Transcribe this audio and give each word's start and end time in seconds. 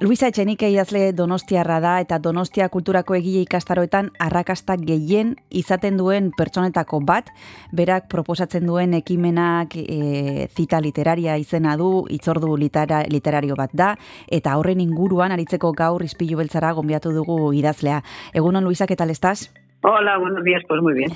Luisa 0.00 0.30
Etxenike 0.30 0.70
idazle 0.72 1.10
Donostiarra 1.12 1.74
da 1.84 1.98
eta 2.00 2.16
Donostia 2.24 2.70
kulturako 2.72 3.18
egile 3.18 3.42
ikastaroetan 3.44 4.08
arrakasta 4.24 4.78
gehien 4.80 5.34
izaten 5.52 5.98
duen 6.00 6.30
pertsonetako 6.38 7.02
bat, 7.04 7.28
berak 7.76 8.08
proposatzen 8.08 8.64
duen 8.64 8.96
ekimenak 8.96 9.76
e, 9.76 10.48
zita 10.56 10.80
literaria 10.80 11.36
izena 11.36 11.76
du, 11.76 12.06
itzordu 12.08 12.56
litera, 12.56 13.04
literario 13.12 13.60
bat 13.60 13.76
da, 13.76 13.92
eta 14.32 14.56
horren 14.56 14.80
inguruan 14.80 15.36
aritzeko 15.36 15.76
gaur 15.76 16.08
izpilu 16.08 16.40
beltzara 16.40 16.72
gombiatu 16.72 17.12
dugu 17.12 17.52
idazlea. 17.52 18.00
Egunon 18.32 18.64
Luisa, 18.64 18.86
¿qué 18.86 18.96
tal 18.96 19.10
estás? 19.12 19.50
Hola, 19.82 20.18
buenos 20.18 20.44
días, 20.44 20.62
pues 20.68 20.82
muy 20.82 20.92
bien. 20.92 21.10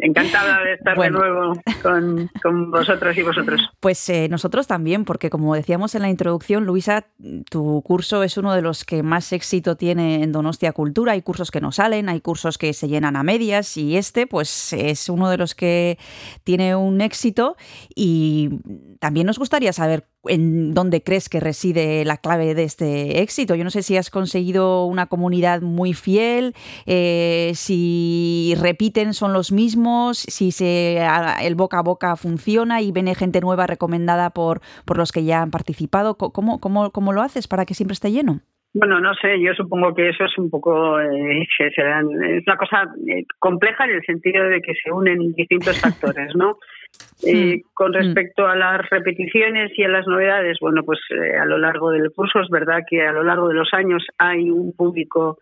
Encantada 0.00 0.62
de 0.62 0.74
estar 0.74 0.96
de 0.96 1.10
nuevo 1.10 1.54
con, 1.82 2.30
con, 2.40 2.70
vosotros 2.70 3.18
y 3.18 3.22
vosotros. 3.22 3.60
Pues 3.80 4.08
eh, 4.08 4.28
nosotros 4.30 4.68
también, 4.68 5.04
porque 5.04 5.28
como 5.28 5.56
decíamos 5.56 5.96
en 5.96 6.02
la 6.02 6.08
introducción, 6.08 6.66
Luisa, 6.66 7.06
tu 7.50 7.82
curso 7.82 8.22
es 8.22 8.36
uno 8.36 8.54
de 8.54 8.62
los 8.62 8.84
que 8.84 9.02
más 9.02 9.32
éxito 9.32 9.76
tiene 9.76 10.22
en 10.22 10.30
Donostia 10.30 10.72
Cultura. 10.72 11.12
Hay 11.12 11.22
cursos 11.22 11.50
que 11.50 11.60
no 11.60 11.72
salen, 11.72 12.08
hay 12.08 12.20
cursos 12.20 12.58
que 12.58 12.72
se 12.74 12.86
llenan 12.86 13.16
a 13.16 13.24
medias 13.24 13.76
y 13.76 13.96
este, 13.96 14.28
pues 14.28 14.72
es 14.72 15.08
uno 15.08 15.28
de 15.28 15.38
los 15.38 15.56
que 15.56 15.98
tiene 16.44 16.76
un 16.76 17.00
éxito 17.00 17.56
y 17.94 18.60
también 19.00 19.26
nos 19.26 19.38
gustaría 19.38 19.72
saber 19.72 20.04
en 20.28 20.74
dónde 20.74 21.02
crees 21.02 21.28
que 21.28 21.40
reside 21.40 22.04
la 22.04 22.16
clave 22.16 22.54
de 22.54 22.64
este 22.64 23.22
éxito. 23.22 23.54
Yo 23.54 23.64
no 23.64 23.70
sé 23.70 23.82
si 23.82 23.96
has 23.96 24.10
conseguido 24.10 24.84
una 24.86 25.06
comunidad 25.06 25.62
muy 25.62 25.94
fiel, 25.94 26.52
eh, 26.86 27.52
si 27.54 28.54
repiten 28.60 29.14
son 29.14 29.32
los 29.32 29.52
mismos, 29.52 30.18
si 30.18 30.52
se, 30.52 30.98
el 31.42 31.54
boca 31.54 31.78
a 31.78 31.82
boca 31.82 32.16
funciona 32.16 32.82
y 32.82 32.92
viene 32.92 33.14
gente 33.14 33.40
nueva 33.40 33.66
recomendada 33.66 34.30
por, 34.30 34.60
por 34.84 34.98
los 34.98 35.12
que 35.12 35.24
ya 35.24 35.42
han 35.42 35.50
participado. 35.50 36.16
¿Cómo, 36.16 36.60
cómo, 36.60 36.90
cómo 36.90 37.12
lo 37.12 37.22
haces 37.22 37.48
para 37.48 37.64
que 37.64 37.74
siempre 37.74 37.94
esté 37.94 38.12
lleno? 38.12 38.40
Bueno, 38.72 39.00
no 39.00 39.14
sé, 39.14 39.40
yo 39.40 39.52
supongo 39.54 39.92
que 39.94 40.10
eso 40.10 40.24
es 40.24 40.38
un 40.38 40.48
poco, 40.48 41.00
eh, 41.00 41.42
es 41.42 42.46
una 42.46 42.56
cosa 42.56 42.84
eh, 43.08 43.24
compleja 43.40 43.84
en 43.84 43.90
el 43.90 44.02
sentido 44.02 44.44
de 44.44 44.60
que 44.60 44.74
se 44.74 44.92
unen 44.92 45.32
distintos 45.32 45.80
factores, 45.80 46.36
¿no? 46.36 46.56
Eh, 47.22 47.62
con 47.74 47.92
respecto 47.92 48.46
a 48.46 48.56
las 48.56 48.88
repeticiones 48.88 49.72
y 49.76 49.84
a 49.84 49.88
las 49.88 50.06
novedades, 50.06 50.56
bueno, 50.60 50.82
pues 50.84 50.98
a 51.38 51.44
lo 51.44 51.58
largo 51.58 51.90
del 51.90 52.10
curso 52.12 52.40
es 52.40 52.48
verdad 52.48 52.80
que 52.88 53.02
a 53.02 53.12
lo 53.12 53.22
largo 53.22 53.48
de 53.48 53.54
los 53.54 53.68
años 53.74 54.02
hay 54.16 54.50
un 54.50 54.72
público 54.72 55.38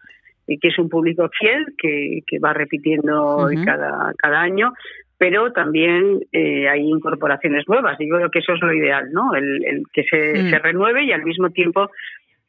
que 0.46 0.68
es 0.68 0.78
un 0.78 0.88
público 0.88 1.28
fiel, 1.38 1.66
que, 1.76 2.20
que 2.26 2.38
va 2.38 2.54
repitiendo 2.54 3.48
cada, 3.64 4.12
cada 4.16 4.40
año, 4.40 4.72
pero 5.18 5.52
también 5.52 6.20
hay 6.32 6.80
incorporaciones 6.80 7.68
nuevas. 7.68 8.00
Y 8.00 8.08
yo 8.08 8.16
creo 8.16 8.30
que 8.30 8.38
eso 8.38 8.54
es 8.54 8.60
lo 8.62 8.72
ideal, 8.72 9.12
¿no? 9.12 9.34
El, 9.34 9.84
que 9.92 10.04
se, 10.04 10.42
mm. 10.42 10.50
se, 10.50 10.58
renueve 10.58 11.04
y 11.04 11.12
al 11.12 11.22
mismo 11.22 11.50
tiempo 11.50 11.90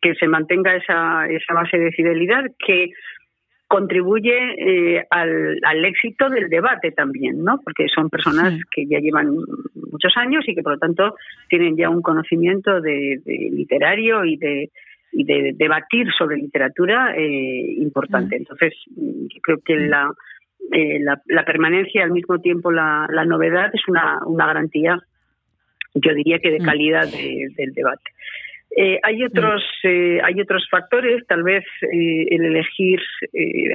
que 0.01 0.15
se 0.15 0.27
mantenga 0.27 0.75
esa, 0.75 1.27
esa 1.27 1.53
base 1.53 1.77
de 1.77 1.91
fidelidad 1.91 2.45
que 2.65 2.91
contribuye 3.69 4.33
eh, 4.57 5.05
al, 5.11 5.59
al, 5.63 5.85
éxito 5.85 6.27
del 6.27 6.49
debate 6.49 6.91
también, 6.91 7.43
¿no? 7.43 7.59
Porque 7.63 7.85
son 7.93 8.09
personas 8.09 8.59
que 8.71 8.87
ya 8.87 8.97
llevan 8.97 9.27
muchos 9.91 10.11
años 10.17 10.43
y 10.47 10.55
que 10.55 10.63
por 10.63 10.73
lo 10.73 10.79
tanto 10.79 11.15
tienen 11.49 11.77
ya 11.77 11.87
un 11.87 12.01
conocimiento 12.01 12.81
de, 12.81 13.21
literario 13.51 14.25
y 14.25 14.37
de 14.37 14.71
y 15.11 15.23
de 15.23 15.53
debatir 15.55 16.07
sobre 16.17 16.37
literatura 16.37 17.15
eh, 17.15 17.73
importante. 17.77 18.37
Entonces, 18.37 18.73
creo 19.41 19.57
que 19.63 19.75
la, 19.75 20.11
eh, 20.71 20.99
la, 21.01 21.21
la, 21.27 21.45
permanencia 21.45 22.03
al 22.03 22.11
mismo 22.11 22.39
tiempo 22.39 22.71
la, 22.71 23.07
la 23.11 23.25
novedad 23.25 23.69
es 23.73 23.81
una, 23.87 24.19
una 24.25 24.45
garantía, 24.47 24.99
yo 25.95 26.13
diría 26.13 26.39
que 26.39 26.51
de 26.51 26.59
calidad 26.59 27.07
del 27.07 27.73
debate. 27.73 28.11
Eh, 28.75 28.99
hay 29.01 29.23
otros 29.23 29.63
eh, 29.83 30.19
hay 30.23 30.39
otros 30.39 30.67
factores, 30.69 31.25
tal 31.27 31.43
vez 31.43 31.65
eh, 31.81 32.27
el 32.29 32.45
elegir 32.45 32.99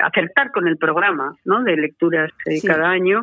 acertar 0.02 0.50
con 0.52 0.68
el 0.68 0.76
programa, 0.76 1.36
¿no? 1.44 1.62
De 1.64 1.76
lecturas 1.76 2.30
cada 2.64 2.90
año. 2.90 3.22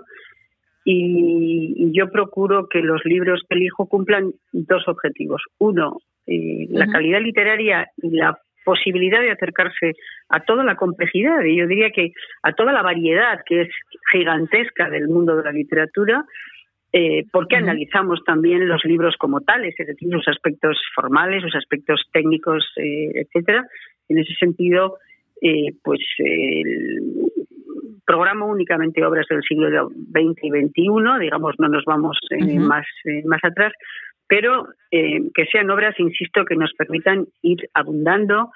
Y, 0.84 1.92
yo 1.94 2.10
procuro 2.10 2.68
que 2.68 2.82
los 2.82 3.04
libros 3.06 3.44
que 3.48 3.56
elijo 3.56 3.88
cumplan 3.88 4.32
dos 4.52 4.88
objetivos. 4.88 5.44
Uno, 5.60 6.00
la 6.26 6.88
calidad 6.88 7.22
literaria 7.22 7.88
y 7.98 8.12
la 8.12 8.38
posibilidad 8.64 9.22
de 9.22 9.32
acercarse 9.32 9.94
a 10.30 10.40
toda 10.44 10.64
la 10.64 10.76
complejidad. 10.76 11.44
Y 11.44 11.58
yo 11.58 11.68
diría 11.68 11.92
que 11.92 12.14
a 12.44 12.54
toda 12.54 12.72
la 12.72 12.82
variedad 12.82 13.42
que 13.46 13.62
es 13.62 13.70
gigantesca 14.12 14.90
del 14.90 15.08
mundo 15.08 15.36
de 15.36 15.44
la 15.44 15.52
literatura 15.52 16.26
eh, 16.94 17.24
porque 17.32 17.56
analizamos 17.56 18.22
también 18.26 18.68
los 18.68 18.84
libros 18.84 19.16
como 19.18 19.40
tales, 19.40 19.74
es 19.78 19.88
decir, 19.88 20.10
sus 20.12 20.28
aspectos 20.28 20.78
formales, 20.94 21.42
sus 21.42 21.56
aspectos 21.56 22.02
técnicos, 22.12 22.66
eh, 22.76 23.12
etcétera. 23.14 23.66
En 24.10 24.18
ese 24.18 24.34
sentido, 24.34 24.98
eh, 25.42 25.74
pues 25.82 26.02
el 26.18 27.32
programa 28.06 28.46
únicamente 28.46 29.06
obras 29.06 29.26
del 29.30 29.42
siglo 29.42 29.88
XX 29.88 30.44
y 30.44 30.50
XXI, 30.50 31.20
digamos, 31.22 31.56
no 31.60 31.70
nos 31.70 31.86
vamos 31.86 32.18
más, 32.60 32.86
más 33.24 33.42
atrás, 33.44 33.72
pero 34.28 34.68
que 34.90 35.46
sean 35.52 35.70
obras, 35.70 35.98
insisto, 35.98 36.44
que 36.44 36.56
nos 36.56 36.74
permitan 36.74 37.26
ir 37.42 37.70
abundando 37.74 38.52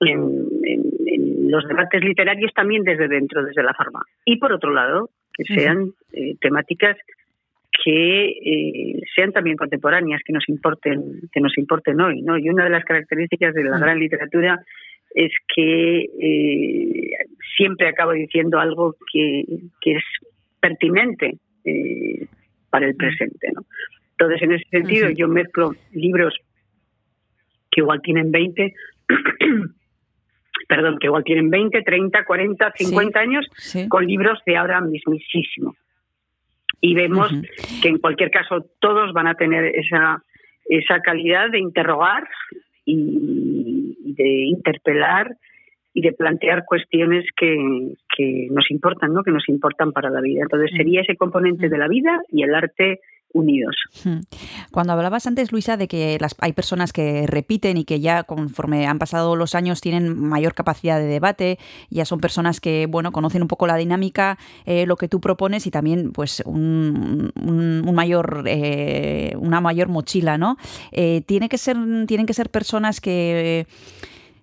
en, 0.00 0.48
en, 0.64 1.50
los 1.50 1.66
debates 1.66 2.02
literarios 2.02 2.52
también 2.54 2.82
desde 2.82 3.08
dentro, 3.08 3.44
desde 3.44 3.62
la 3.62 3.72
forma. 3.72 4.02
Y 4.24 4.38
por 4.38 4.52
otro 4.52 4.72
lado, 4.72 5.10
que 5.32 5.44
sean 5.44 5.92
temáticas 6.40 6.96
que 7.72 8.26
eh, 8.28 9.00
sean 9.14 9.32
también 9.32 9.56
contemporáneas, 9.56 10.22
que 10.24 10.32
nos 10.32 10.48
importen, 10.48 11.28
que 11.32 11.40
nos 11.40 11.56
importen 11.58 12.00
hoy, 12.00 12.22
¿no? 12.22 12.38
Y 12.38 12.48
una 12.48 12.64
de 12.64 12.70
las 12.70 12.84
características 12.84 13.54
de 13.54 13.64
la 13.64 13.76
mm. 13.76 13.80
gran 13.80 13.98
literatura 13.98 14.64
es 15.14 15.32
que 15.54 16.00
eh, 16.20 17.10
siempre 17.56 17.88
acabo 17.88 18.12
diciendo 18.12 18.58
algo 18.58 18.96
que, 19.12 19.44
es 19.84 20.04
pertinente 20.60 21.38
eh, 21.64 22.26
para 22.70 22.86
el 22.86 22.94
mm. 22.94 22.98
presente, 22.98 23.52
¿no? 23.54 23.62
Entonces, 24.12 24.42
en 24.42 24.52
ese 24.52 24.68
sentido, 24.70 25.10
yo 25.10 25.28
mezclo 25.28 25.74
libros 25.92 26.34
que 27.70 27.82
igual 27.82 28.00
tienen 28.02 28.32
20, 28.32 28.74
perdón, 30.68 30.98
que 30.98 31.06
igual 31.06 31.22
tienen 31.22 31.50
20, 31.50 31.82
30, 31.82 32.24
40, 32.24 32.72
50 32.74 33.20
años, 33.20 33.46
con 33.88 34.04
libros 34.04 34.40
de 34.44 34.56
ahora 34.56 34.80
mismísimo 34.80 35.76
y 36.80 36.94
vemos 36.94 37.32
que 37.82 37.88
en 37.88 37.98
cualquier 37.98 38.30
caso 38.30 38.64
todos 38.80 39.12
van 39.12 39.26
a 39.26 39.34
tener 39.34 39.64
esa, 39.74 40.22
esa 40.66 41.00
calidad 41.00 41.50
de 41.50 41.58
interrogar 41.58 42.28
y, 42.84 43.96
de 44.14 44.44
interpelar 44.46 45.36
y 45.92 46.02
de 46.02 46.12
plantear 46.12 46.64
cuestiones 46.64 47.24
que, 47.36 47.56
que 48.16 48.48
nos 48.50 48.70
importan, 48.70 49.12
¿no? 49.12 49.22
que 49.22 49.32
nos 49.32 49.48
importan 49.48 49.92
para 49.92 50.10
la 50.10 50.20
vida. 50.20 50.42
Entonces 50.42 50.70
sería 50.76 51.00
ese 51.00 51.16
componente 51.16 51.68
de 51.68 51.78
la 51.78 51.88
vida 51.88 52.20
y 52.30 52.42
el 52.42 52.54
arte 52.54 53.00
unidos. 53.32 53.76
Cuando 54.70 54.92
hablabas 54.92 55.26
antes, 55.26 55.52
Luisa, 55.52 55.76
de 55.76 55.88
que 55.88 56.18
las, 56.20 56.34
hay 56.38 56.52
personas 56.52 56.92
que 56.92 57.26
repiten 57.26 57.76
y 57.76 57.84
que 57.84 58.00
ya 58.00 58.22
conforme 58.24 58.86
han 58.86 58.98
pasado 58.98 59.36
los 59.36 59.54
años 59.54 59.80
tienen 59.80 60.18
mayor 60.18 60.54
capacidad 60.54 60.98
de 60.98 61.06
debate, 61.06 61.58
ya 61.90 62.04
son 62.04 62.20
personas 62.20 62.60
que 62.60 62.86
bueno 62.86 63.12
conocen 63.12 63.42
un 63.42 63.48
poco 63.48 63.66
la 63.66 63.76
dinámica, 63.76 64.38
eh, 64.64 64.86
lo 64.86 64.96
que 64.96 65.08
tú 65.08 65.20
propones 65.20 65.66
y 65.66 65.70
también 65.70 66.12
pues 66.12 66.42
un, 66.46 67.32
mayor 67.92 68.44
eh, 68.46 69.34
una 69.38 69.60
mayor 69.60 69.88
mochila, 69.88 70.38
¿no? 70.38 70.56
Eh, 70.92 71.22
tiene 71.26 71.48
que 71.48 71.58
ser 71.58 71.76
tienen 72.06 72.26
que 72.26 72.34
ser 72.34 72.50
personas 72.50 73.00
que 73.00 73.66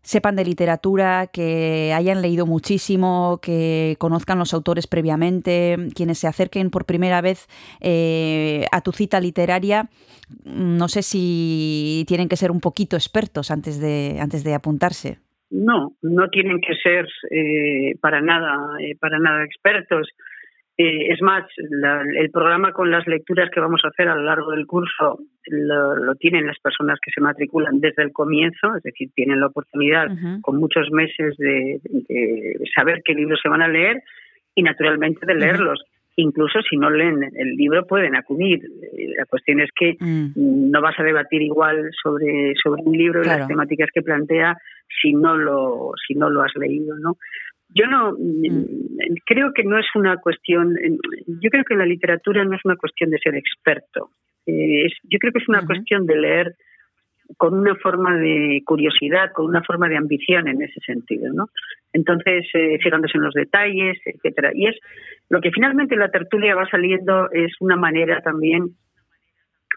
sepan 0.05 0.35
de 0.35 0.45
literatura, 0.45 1.27
que 1.33 1.91
hayan 1.93 2.21
leído 2.21 2.45
muchísimo, 2.45 3.39
que 3.41 3.95
conozcan 3.97 4.37
los 4.37 4.53
autores 4.53 4.85
previamente, 4.85 5.77
quienes 5.95 6.19
se 6.19 6.27
acerquen 6.27 6.69
por 6.69 6.85
primera 6.85 7.21
vez 7.21 7.47
eh, 7.81 8.65
a 8.71 8.81
tu 8.81 8.91
cita 8.91 9.19
literaria, 9.19 9.89
no 10.45 10.87
sé 10.87 11.01
si 11.01 12.05
tienen 12.07 12.29
que 12.29 12.35
ser 12.35 12.51
un 12.51 12.61
poquito 12.61 12.95
expertos 12.95 13.49
antes 13.49 13.81
de, 13.81 14.19
antes 14.21 14.43
de 14.43 14.53
apuntarse. 14.53 15.17
No, 15.49 15.95
no 16.01 16.29
tienen 16.29 16.59
que 16.61 16.75
ser 16.75 17.07
eh, 17.31 17.97
para 17.99 18.21
nada, 18.21 18.77
eh, 18.81 18.95
para 18.99 19.19
nada 19.19 19.43
expertos. 19.43 20.07
Eh, 20.77 21.13
es 21.13 21.21
más, 21.21 21.45
el 21.57 22.29
programa 22.31 22.73
con 22.73 22.91
las 22.91 23.07
lecturas 23.07 23.49
que 23.49 23.61
vamos 23.61 23.81
a 23.85 23.87
hacer 23.87 24.09
a 24.09 24.15
lo 24.15 24.23
largo 24.23 24.51
del 24.51 24.67
curso 24.67 25.19
lo, 25.47 26.15
tienen 26.15 26.47
las 26.47 26.59
personas 26.59 26.99
que 27.01 27.11
se 27.11 27.21
matriculan 27.21 27.79
desde 27.79 28.03
el 28.03 28.11
comienzo, 28.11 28.75
es 28.75 28.83
decir, 28.83 29.09
tienen 29.15 29.39
la 29.39 29.47
oportunidad 29.47 30.07
con 30.41 30.57
muchos 30.57 30.91
meses 30.91 31.37
de, 31.37 31.79
saber 32.75 33.01
qué 33.05 33.13
libros 33.13 33.39
se 33.41 33.47
van 33.47 33.61
a 33.61 33.69
leer 33.69 34.03
y 34.53 34.63
naturalmente 34.63 35.25
de 35.25 35.35
leerlos. 35.35 35.81
Incluso 36.17 36.61
si 36.61 36.77
no 36.77 36.89
leen 36.89 37.23
el 37.35 37.55
libro 37.55 37.85
pueden 37.85 38.15
acudir. 38.15 38.61
La 39.17 39.25
cuestión 39.25 39.59
es 39.59 39.69
que 39.75 39.97
mm. 39.99 40.71
no 40.71 40.81
vas 40.81 40.97
a 40.97 41.03
debatir 41.03 41.41
igual 41.41 41.89
sobre, 42.01 42.53
sobre 42.61 42.83
un 42.83 42.97
libro 42.97 43.21
y 43.21 43.25
las 43.25 43.47
temáticas 43.47 43.89
que 43.93 44.01
plantea 44.01 44.57
si 45.01 45.13
no 45.13 45.35
lo, 45.35 45.91
si 46.07 46.15
no 46.15 46.29
lo 46.29 46.41
has 46.41 46.55
leído, 46.55 46.97
¿no? 46.99 47.17
Yo 47.69 47.87
no 47.87 48.13
mm. 48.13 49.15
creo 49.25 49.53
que 49.53 49.63
no 49.63 49.77
es 49.77 49.87
una 49.95 50.17
cuestión. 50.17 50.75
Yo 51.27 51.49
creo 51.49 51.63
que 51.63 51.75
la 51.75 51.85
literatura 51.85 52.43
no 52.45 52.55
es 52.55 52.61
una 52.63 52.75
cuestión 52.75 53.09
de 53.09 53.19
ser 53.19 53.35
experto. 53.35 54.11
Eh, 54.45 54.87
yo 55.03 55.19
creo 55.19 55.33
que 55.33 55.39
es 55.39 55.49
una 55.49 55.65
cuestión 55.65 56.05
de 56.05 56.15
leer 56.15 56.55
con 57.37 57.55
una 57.55 57.75
forma 57.75 58.17
de 58.17 58.61
curiosidad, 58.65 59.31
con 59.33 59.47
una 59.47 59.63
forma 59.63 59.89
de 59.89 59.97
ambición 59.97 60.47
en 60.47 60.61
ese 60.61 60.79
sentido, 60.81 61.33
¿no? 61.33 61.49
Entonces, 61.91 62.45
eh, 62.53 62.77
fijándose 62.81 63.17
en 63.17 63.23
los 63.23 63.33
detalles, 63.33 63.97
etcétera. 64.05 64.51
Y 64.53 64.67
es 64.67 64.75
lo 65.29 65.41
que 65.41 65.51
finalmente 65.51 65.95
la 65.95 66.11
tertulia 66.11 66.55
va 66.55 66.69
saliendo 66.69 67.31
es 67.31 67.51
una 67.59 67.75
manera 67.75 68.21
también 68.21 68.75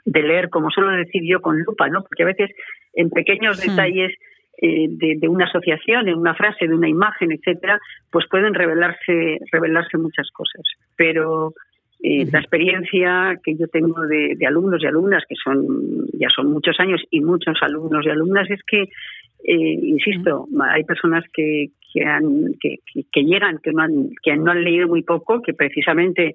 de 0.05 0.23
leer, 0.23 0.50
como 0.50 0.70
suelo 0.70 0.90
decir 0.90 1.23
yo, 1.25 1.40
con 1.40 1.58
lupa, 1.62 1.88
¿no? 1.88 2.02
Porque 2.02 2.23
a 2.23 2.26
veces 2.26 2.50
en 2.94 3.11
pequeños 3.11 3.58
hmm. 3.58 3.70
detalles 3.70 4.14
eh, 4.60 4.88
de, 4.90 5.28
una 5.28 5.44
asociación, 5.44 6.08
en 6.08 6.16
una 6.16 6.34
frase, 6.34 6.66
de 6.66 6.75
una 6.75 6.88
imagen, 6.88 7.31
etcétera, 7.31 7.78
pues 8.10 8.26
pueden 8.28 8.55
revelarse, 8.55 9.38
revelarse 9.52 9.99
muchas 9.99 10.28
cosas. 10.32 10.62
Pero 10.96 11.55
eh, 12.02 12.26
la 12.32 12.40
experiencia 12.40 13.38
que 13.44 13.56
yo 13.56 13.69
tengo 13.69 14.00
de, 14.06 14.37
alumnos 14.44 14.82
y 14.82 14.87
alumnas, 14.87 15.22
que 15.28 15.37
son 15.37 16.06
ya 16.12 16.28
son 16.34 16.50
muchos 16.50 16.75
años, 16.81 17.00
y 17.10 17.20
muchos 17.20 17.56
alumnos 17.62 18.05
y 18.05 18.10
alumnas, 18.10 18.50
es 18.50 18.60
que, 18.66 18.82
eh, 18.82 19.78
insisto, 19.82 20.49
hay 20.61 20.82
personas 20.82 21.25
que, 21.32 21.69
que, 21.93 22.04
han, 22.04 22.54
que, 22.61 22.78
que, 23.12 23.22
llegan, 23.22 23.58
que 23.62 23.70
no, 23.70 23.82
han, 23.82 24.11
que 24.25 24.37
no 24.37 24.50
han 24.50 24.64
leído 24.64 24.88
muy 24.88 25.02
poco, 25.02 25.40
que 25.40 25.54
precisamente 25.54 26.34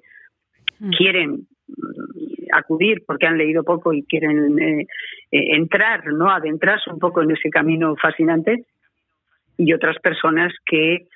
quieren 0.96 1.46
acudir 2.54 3.02
porque 3.06 3.26
han 3.26 3.38
leído 3.38 3.64
poco 3.64 3.92
y 3.92 4.04
quieren 4.04 4.58
eh, 4.58 4.86
eh, 5.30 5.56
entrar, 5.56 6.06
no 6.12 6.30
adentrarse 6.30 6.90
un 6.90 6.98
poco 6.98 7.22
en 7.22 7.32
ese 7.32 7.50
camino 7.50 7.94
fascinante 7.96 8.64
y 9.56 9.72
otras 9.72 9.98
personas 9.98 10.52
que 10.66 11.06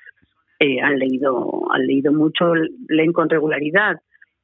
eh, 0.60 0.80
han 0.80 0.98
leído 0.98 1.72
han 1.72 1.86
leído 1.86 2.12
mucho, 2.12 2.54
leen 2.88 3.12
con 3.12 3.28
regularidad. 3.28 3.96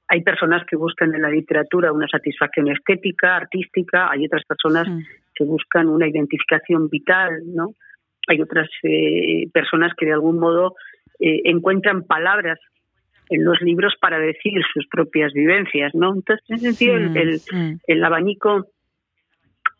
Hay 0.08 0.22
personas 0.22 0.64
que 0.66 0.76
buscan 0.76 1.14
en 1.14 1.22
la 1.22 1.30
literatura 1.30 1.92
una 1.92 2.06
satisfacción 2.08 2.68
estética, 2.68 3.36
artística, 3.36 4.10
hay 4.10 4.26
otras 4.26 4.44
personas 4.44 4.86
que 5.34 5.44
buscan 5.44 5.88
una 5.88 6.06
identificación 6.06 6.88
vital, 6.88 7.40
¿no? 7.46 7.74
Hay 8.28 8.40
otras 8.40 8.68
personas 9.52 9.92
que 9.96 10.06
de 10.06 10.12
algún 10.12 10.38
modo 10.38 10.76
encuentran 11.18 12.04
palabras 12.04 12.58
en 13.30 13.44
los 13.44 13.60
libros 13.60 13.94
para 14.00 14.18
decir 14.18 14.60
sus 14.72 14.86
propias 14.88 15.32
vivencias, 15.32 15.94
¿no? 15.94 16.14
Entonces, 16.14 16.44
en 16.48 16.56
ese 16.56 16.72
sentido, 16.72 16.96
el, 16.96 17.40
mm, 17.52 17.78
mm. 17.88 18.04
abanico 18.04 18.66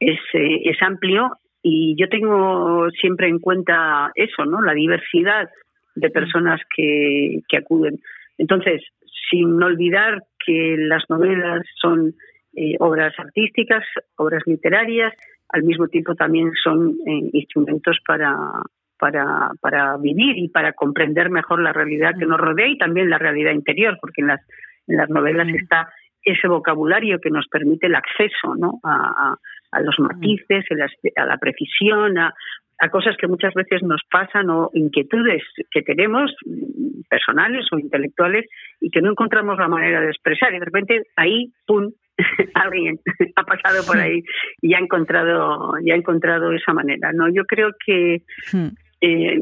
es, 0.01 0.19
eh, 0.35 0.63
es 0.65 0.83
amplio 0.83 1.31
y 1.63 1.97
yo 1.99 2.09
tengo 2.09 2.91
siempre 3.01 3.29
en 3.29 3.39
cuenta 3.39 4.11
eso, 4.15 4.45
¿no? 4.45 4.61
La 4.61 4.75
diversidad 4.75 5.49
de 5.95 6.11
personas 6.11 6.61
que, 6.77 7.41
que 7.49 7.57
acuden. 7.57 8.01
Entonces, 8.39 8.83
sin 9.31 9.63
olvidar 9.63 10.23
que 10.45 10.77
las 10.79 11.05
novelas 11.09 11.63
son 11.81 12.15
eh, 12.57 12.77
obras 12.81 13.15
artísticas, 13.19 13.85
obras 14.17 14.43
literarias, 14.47 15.13
al 15.49 15.63
mismo 15.63 15.89
tiempo 15.89 16.15
también 16.15 16.53
son 16.63 16.97
eh, 17.07 17.31
instrumentos 17.33 17.99
para, 18.07 18.37
para, 18.99 19.51
para 19.61 19.97
vivir 19.97 20.37
y 20.39 20.49
para 20.49 20.73
comprender 20.73 21.31
mejor 21.31 21.61
la 21.61 21.73
realidad 21.73 22.15
que 22.19 22.27
nos 22.27 22.41
rodea 22.41 22.69
y 22.69 22.79
también 22.79 23.11
la 23.11 23.19
realidad 23.19 23.53
interior, 23.53 23.99
porque 24.01 24.21
en 24.23 24.29
las, 24.29 24.41
en 24.87 24.97
las 24.97 25.11
novelas 25.11 25.49
está 25.49 25.89
ese 26.23 26.49
vocabulario 26.49 27.19
que 27.21 27.31
nos 27.31 27.47
permite 27.49 27.87
el 27.87 27.95
acceso 27.95 28.55
¿no? 28.57 28.81
a, 28.83 29.37
a, 29.73 29.81
los 29.81 29.99
matices, 29.99 30.65
a 31.17 31.27
la 31.27 31.37
precisión, 31.37 32.17
a, 32.17 32.33
a 32.81 32.89
cosas 32.91 33.17
que 33.17 33.29
muchas 33.29 33.55
veces 33.55 33.83
nos 33.83 34.03
pasan 34.11 34.51
o 34.51 34.71
inquietudes 34.75 35.43
que 35.71 35.83
tenemos 35.83 36.35
personales 37.09 37.67
o 37.73 37.79
intelectuales 37.79 38.47
y 38.81 38.91
que 38.91 39.01
no 39.01 39.11
encontramos 39.11 39.59
la 39.59 39.69
manera 39.69 40.01
de 40.01 40.09
expresar. 40.09 40.53
Y 40.53 40.59
de 40.59 40.65
repente 40.65 41.03
ahí 41.17 41.53
pum 41.67 41.91
alguien 42.55 42.99
ha 43.37 43.43
pasado 43.45 43.85
por 43.87 43.99
ahí 43.99 44.23
y 44.61 44.75
ha 44.75 44.79
encontrado 44.79 45.75
ya 45.85 45.95
ha 45.95 45.97
encontrado 45.97 46.53
esa 46.53 46.73
manera 46.73 47.13
no 47.13 47.29
yo 47.29 47.45
creo 47.45 47.71
que. 47.85 48.23
Eh, 49.07 49.39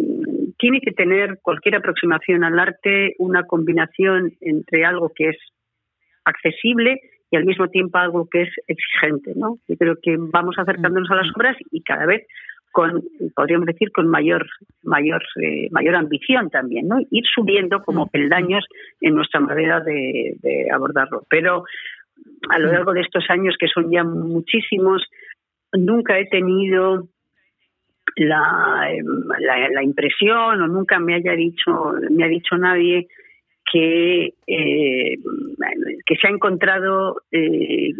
tiene 0.58 0.80
que 0.80 0.90
tener 0.90 1.38
cualquier 1.40 1.76
aproximación 1.76 2.42
al 2.42 2.58
arte 2.58 3.14
una 3.18 3.44
combinación 3.44 4.32
entre 4.40 4.84
algo 4.84 5.12
que 5.14 5.28
es 5.28 5.36
accesible 6.24 7.00
y 7.30 7.36
al 7.36 7.44
mismo 7.44 7.68
tiempo 7.68 7.98
algo 7.98 8.28
que 8.28 8.42
es 8.42 8.48
exigente, 8.66 9.34
¿no? 9.36 9.58
Yo 9.68 9.76
creo 9.76 9.94
que 10.02 10.16
vamos 10.18 10.58
acercándonos 10.58 11.08
a 11.12 11.14
las 11.14 11.28
obras 11.36 11.56
y 11.70 11.80
cada 11.84 12.06
vez 12.06 12.26
con, 12.72 13.04
podríamos 13.36 13.66
decir, 13.66 13.92
con 13.92 14.08
mayor, 14.08 14.48
mayor, 14.82 15.22
eh, 15.40 15.68
mayor 15.70 15.94
ambición 15.94 16.50
también, 16.50 16.88
¿no? 16.88 16.98
Ir 17.12 17.24
subiendo 17.32 17.84
como 17.84 18.08
peldaños 18.08 18.64
en 19.00 19.14
nuestra 19.14 19.38
manera 19.38 19.78
de, 19.78 20.34
de 20.42 20.72
abordarlo. 20.72 21.22
Pero 21.30 21.62
a 22.50 22.58
lo 22.58 22.72
largo 22.72 22.92
de 22.94 23.02
estos 23.02 23.26
años, 23.28 23.54
que 23.60 23.68
son 23.68 23.92
ya 23.92 24.02
muchísimos, 24.02 25.04
nunca 25.72 26.18
he 26.18 26.26
tenido 26.26 27.08
la, 28.16 28.88
la, 29.38 29.82
impresión 29.82 30.60
o 30.60 30.66
nunca 30.66 30.99
me 30.99 31.14
haya 31.14 31.32
dicho, 31.32 31.94
me 32.10 32.25
ha 32.25 32.28
dicho 32.28 32.56
nadie 32.56 33.08
que, 33.70 34.34
eh, 34.46 35.19
que 36.04 36.16
se 36.16 36.26
ha 36.26 36.31
encontrado 36.31 37.22
eh, 37.31 37.93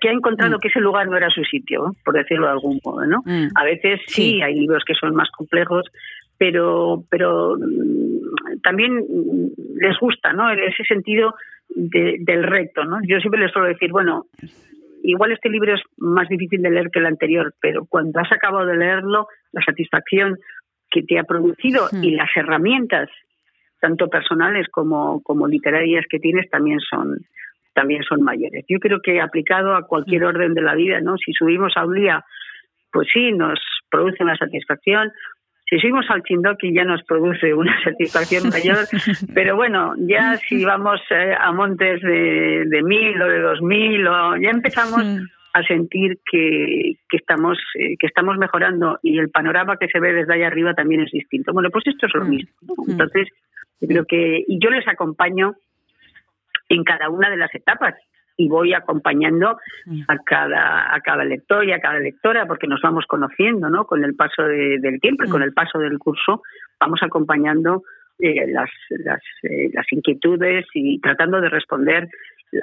que 0.00 0.08
ha 0.08 0.12
encontrado 0.12 0.56
mm. 0.56 0.60
que 0.60 0.68
ese 0.68 0.80
lugar 0.80 1.08
no 1.08 1.16
era 1.16 1.30
su 1.30 1.42
sitio, 1.44 1.96
por 2.04 2.14
decirlo 2.14 2.46
de 2.46 2.52
algún 2.52 2.80
modo, 2.84 3.04
¿no? 3.06 3.22
Mm. 3.24 3.48
A 3.54 3.64
veces 3.64 4.00
sí, 4.06 4.40
hay 4.42 4.54
libros 4.54 4.84
que 4.86 4.94
son 4.94 5.14
más 5.14 5.30
complejos, 5.30 5.84
pero 6.38 7.02
pero 7.10 7.56
mm, 7.56 8.60
también 8.62 9.04
les 9.80 9.98
gusta, 9.98 10.32
¿no? 10.32 10.50
En 10.50 10.60
ese 10.60 10.84
sentido 10.84 11.34
del 11.68 12.42
reto, 12.44 12.84
¿no? 12.84 12.98
Yo 13.06 13.18
siempre 13.18 13.40
les 13.40 13.52
suelo 13.52 13.68
decir, 13.68 13.90
bueno, 13.90 14.26
igual 15.02 15.32
este 15.32 15.48
libro 15.48 15.74
es 15.74 15.82
más 15.96 16.28
difícil 16.28 16.62
de 16.62 16.70
leer 16.70 16.90
que 16.90 16.98
el 16.98 17.06
anterior, 17.06 17.54
pero 17.60 17.86
cuando 17.86 18.20
has 18.20 18.30
acabado 18.32 18.66
de 18.66 18.76
leerlo, 18.76 19.28
la 19.52 19.62
satisfacción 19.62 20.38
que 20.90 21.02
te 21.02 21.18
ha 21.18 21.24
producido 21.24 21.88
y 22.02 22.12
las 22.12 22.30
herramientas, 22.36 23.08
tanto 23.80 24.08
personales 24.08 24.66
como, 24.70 25.22
como 25.22 25.46
literarias 25.46 26.04
que 26.08 26.18
tienes, 26.18 26.48
también 26.50 26.80
son 26.80 27.18
también 27.74 28.02
son 28.04 28.22
mayores. 28.22 28.64
Yo 28.68 28.78
creo 28.80 29.00
que 29.02 29.20
aplicado 29.20 29.76
a 29.76 29.86
cualquier 29.86 30.24
orden 30.24 30.54
de 30.54 30.62
la 30.62 30.74
vida, 30.74 30.98
¿no? 31.02 31.18
Si 31.18 31.34
subimos 31.34 31.74
a 31.76 31.84
un 31.84 31.94
día, 31.94 32.24
pues 32.90 33.06
sí, 33.12 33.32
nos 33.32 33.60
produce 33.90 34.24
una 34.24 34.34
satisfacción, 34.34 35.12
si 35.68 35.78
subimos 35.80 36.08
al 36.10 36.22
Chindoki 36.22 36.72
ya 36.72 36.84
nos 36.84 37.02
produce 37.02 37.52
una 37.52 37.76
satisfacción 37.84 38.48
mayor, 38.50 38.86
pero 39.34 39.56
bueno, 39.56 39.94
ya 39.98 40.36
si 40.36 40.64
vamos 40.64 41.00
eh, 41.10 41.34
a 41.38 41.52
montes 41.52 42.00
de, 42.02 42.64
de 42.66 42.82
mil 42.82 43.20
o 43.20 43.28
de 43.28 43.40
dos 43.40 43.60
mil, 43.62 44.06
o 44.06 44.36
ya 44.36 44.50
empezamos 44.50 45.02
a 45.54 45.62
sentir 45.62 46.18
que, 46.30 46.96
que 47.08 47.16
estamos 47.16 47.58
eh, 47.78 47.96
que 47.98 48.06
estamos 48.06 48.36
mejorando 48.36 48.98
y 49.02 49.18
el 49.18 49.30
panorama 49.30 49.78
que 49.78 49.88
se 49.88 49.98
ve 49.98 50.12
desde 50.12 50.34
allá 50.34 50.48
arriba 50.48 50.74
también 50.74 51.00
es 51.00 51.10
distinto. 51.10 51.52
Bueno, 51.52 51.70
pues 51.70 51.86
esto 51.86 52.06
es 52.06 52.14
lo 52.14 52.26
mismo. 52.26 52.50
Entonces, 52.86 53.28
yo 53.80 53.88
creo 53.88 54.04
que 54.04 54.44
y 54.46 54.58
yo 54.62 54.70
les 54.70 54.86
acompaño 54.86 55.54
en 56.68 56.84
cada 56.84 57.08
una 57.08 57.30
de 57.30 57.38
las 57.38 57.54
etapas 57.54 57.94
y 58.36 58.48
voy 58.48 58.74
acompañando 58.74 59.58
a 60.08 60.18
cada, 60.24 60.94
a 60.94 61.00
cada 61.00 61.24
lector 61.24 61.64
y 61.64 61.72
a 61.72 61.80
cada 61.80 61.98
lectora 61.98 62.46
porque 62.46 62.66
nos 62.66 62.80
vamos 62.82 63.06
conociendo, 63.06 63.70
¿no? 63.70 63.86
Con 63.86 64.04
el 64.04 64.14
paso 64.14 64.42
del 64.42 65.00
tiempo 65.00 65.24
y 65.24 65.30
con 65.30 65.42
el 65.42 65.52
paso 65.52 65.78
del 65.78 65.98
curso 65.98 66.42
vamos 66.78 67.00
acompañando 67.02 67.82
eh, 68.18 68.46
las, 68.50 68.70
las, 68.88 69.20
eh, 69.42 69.70
las 69.74 69.86
inquietudes 69.90 70.64
y 70.72 70.98
tratando 71.00 71.38
de 71.38 71.50
responder 71.50 72.08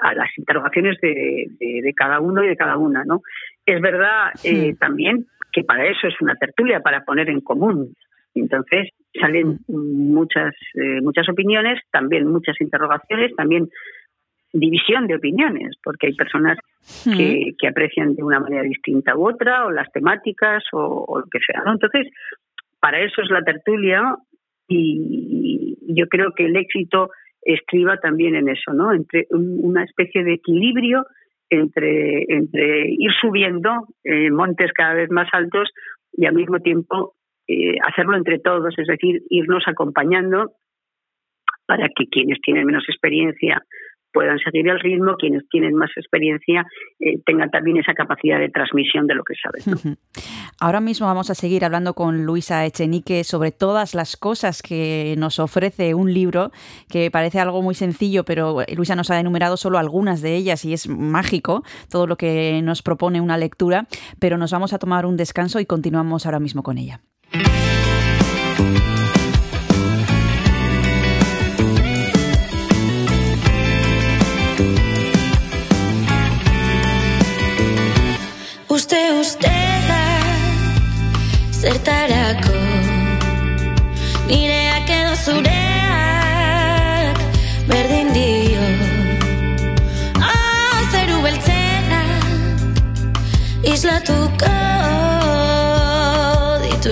a 0.01 0.15
las 0.15 0.29
interrogaciones 0.35 0.99
de, 0.99 1.47
de, 1.59 1.93
cada 1.95 2.19
uno 2.19 2.43
y 2.43 2.47
de 2.47 2.55
cada 2.55 2.77
una, 2.77 3.03
¿no? 3.03 3.21
Es 3.63 3.79
verdad 3.79 4.31
eh, 4.43 4.73
también 4.79 5.27
que 5.51 5.63
para 5.63 5.85
eso 5.85 6.07
es 6.07 6.15
una 6.21 6.33
tertulia, 6.35 6.79
para 6.79 7.03
poner 7.03 7.29
en 7.29 7.41
común. 7.41 7.93
Entonces 8.33 8.89
salen 9.21 9.59
muchas, 9.67 10.55
muchas 11.03 11.29
opiniones, 11.29 11.79
también 11.91 12.27
muchas 12.27 12.59
interrogaciones, 12.59 13.35
también 13.35 13.69
división 14.53 15.07
de 15.07 15.15
opiniones, 15.15 15.75
porque 15.83 16.07
hay 16.07 16.13
personas 16.13 16.57
que, 17.03 17.53
que, 17.57 17.67
aprecian 17.67 18.15
de 18.15 18.23
una 18.23 18.39
manera 18.39 18.61
distinta 18.63 19.17
u 19.17 19.27
otra, 19.27 19.65
o 19.65 19.71
las 19.71 19.91
temáticas, 19.91 20.63
o, 20.71 21.19
lo 21.19 21.25
que 21.29 21.39
sea. 21.39 21.63
¿no? 21.65 21.73
Entonces, 21.73 22.07
para 22.79 22.99
eso 22.99 23.21
es 23.21 23.29
la 23.29 23.41
tertulia 23.41 24.15
y 24.67 25.77
yo 25.87 26.07
creo 26.07 26.31
que 26.35 26.45
el 26.45 26.55
éxito 26.55 27.09
estriba 27.41 27.97
también 27.97 28.35
en 28.35 28.47
eso, 28.47 28.73
¿no? 28.73 28.93
Entre 28.93 29.27
una 29.31 29.83
especie 29.83 30.23
de 30.23 30.35
equilibrio 30.35 31.03
entre, 31.49 32.25
entre 32.29 32.89
ir 32.89 33.11
subiendo 33.19 33.87
eh, 34.03 34.31
montes 34.31 34.71
cada 34.73 34.93
vez 34.93 35.09
más 35.11 35.27
altos 35.33 35.69
y 36.13 36.25
al 36.25 36.33
mismo 36.33 36.59
tiempo 36.59 37.15
eh, 37.47 37.75
hacerlo 37.85 38.15
entre 38.15 38.39
todos, 38.39 38.73
es 38.77 38.87
decir, 38.87 39.21
irnos 39.29 39.63
acompañando 39.67 40.53
para 41.65 41.87
que 41.89 42.07
quienes 42.07 42.39
tienen 42.41 42.65
menos 42.65 42.83
experiencia 42.87 43.63
puedan 44.13 44.39
seguir 44.39 44.67
el 44.69 44.79
ritmo, 44.79 45.15
quienes 45.17 45.47
tienen 45.49 45.75
más 45.75 45.89
experiencia 45.95 46.65
eh, 46.99 47.19
tengan 47.25 47.49
también 47.49 47.77
esa 47.77 47.93
capacidad 47.93 48.39
de 48.39 48.49
transmisión 48.49 49.07
de 49.07 49.15
lo 49.15 49.23
que 49.23 49.33
saben. 49.35 49.97
Ahora 50.59 50.79
mismo 50.79 51.07
vamos 51.07 51.29
a 51.29 51.35
seguir 51.35 51.65
hablando 51.65 51.93
con 51.93 52.25
Luisa 52.25 52.65
Echenique 52.65 53.23
sobre 53.23 53.51
todas 53.51 53.95
las 53.95 54.15
cosas 54.15 54.61
que 54.61 55.15
nos 55.17 55.39
ofrece 55.39 55.93
un 55.93 56.13
libro, 56.13 56.51
que 56.89 57.11
parece 57.11 57.39
algo 57.39 57.61
muy 57.61 57.75
sencillo, 57.75 58.23
pero 58.23 58.59
Luisa 58.75 58.95
nos 58.95 59.11
ha 59.11 59.19
enumerado 59.19 59.57
solo 59.57 59.77
algunas 59.77 60.21
de 60.21 60.35
ellas 60.35 60.63
y 60.65 60.73
es 60.73 60.87
mágico 60.87 61.63
todo 61.89 62.07
lo 62.07 62.15
que 62.15 62.61
nos 62.63 62.81
propone 62.81 63.19
una 63.19 63.37
lectura, 63.37 63.87
pero 64.19 64.37
nos 64.37 64.51
vamos 64.51 64.73
a 64.73 64.79
tomar 64.79 65.05
un 65.05 65.17
descanso 65.17 65.59
y 65.59 65.65
continuamos 65.65 66.25
ahora 66.25 66.39
mismo 66.39 66.63
con 66.63 66.77
ella. 66.77 67.01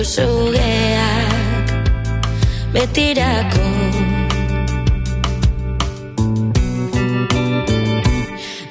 sugeak 0.04 1.68
betirako. 2.74 3.66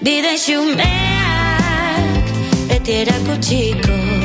Bide 0.01 0.33
xumeak 0.37 2.25
betirako 2.69 3.33
txikoak 3.45 4.20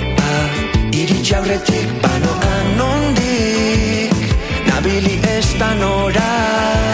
zuloa 0.00 0.40
Iritsi 0.92 1.34
aurretik 1.34 1.88
banoan 2.02 2.76
nondik 2.76 4.14
Nabili 4.68 5.16
ez 5.36 5.58
da 5.58 5.74
nora 5.74 6.89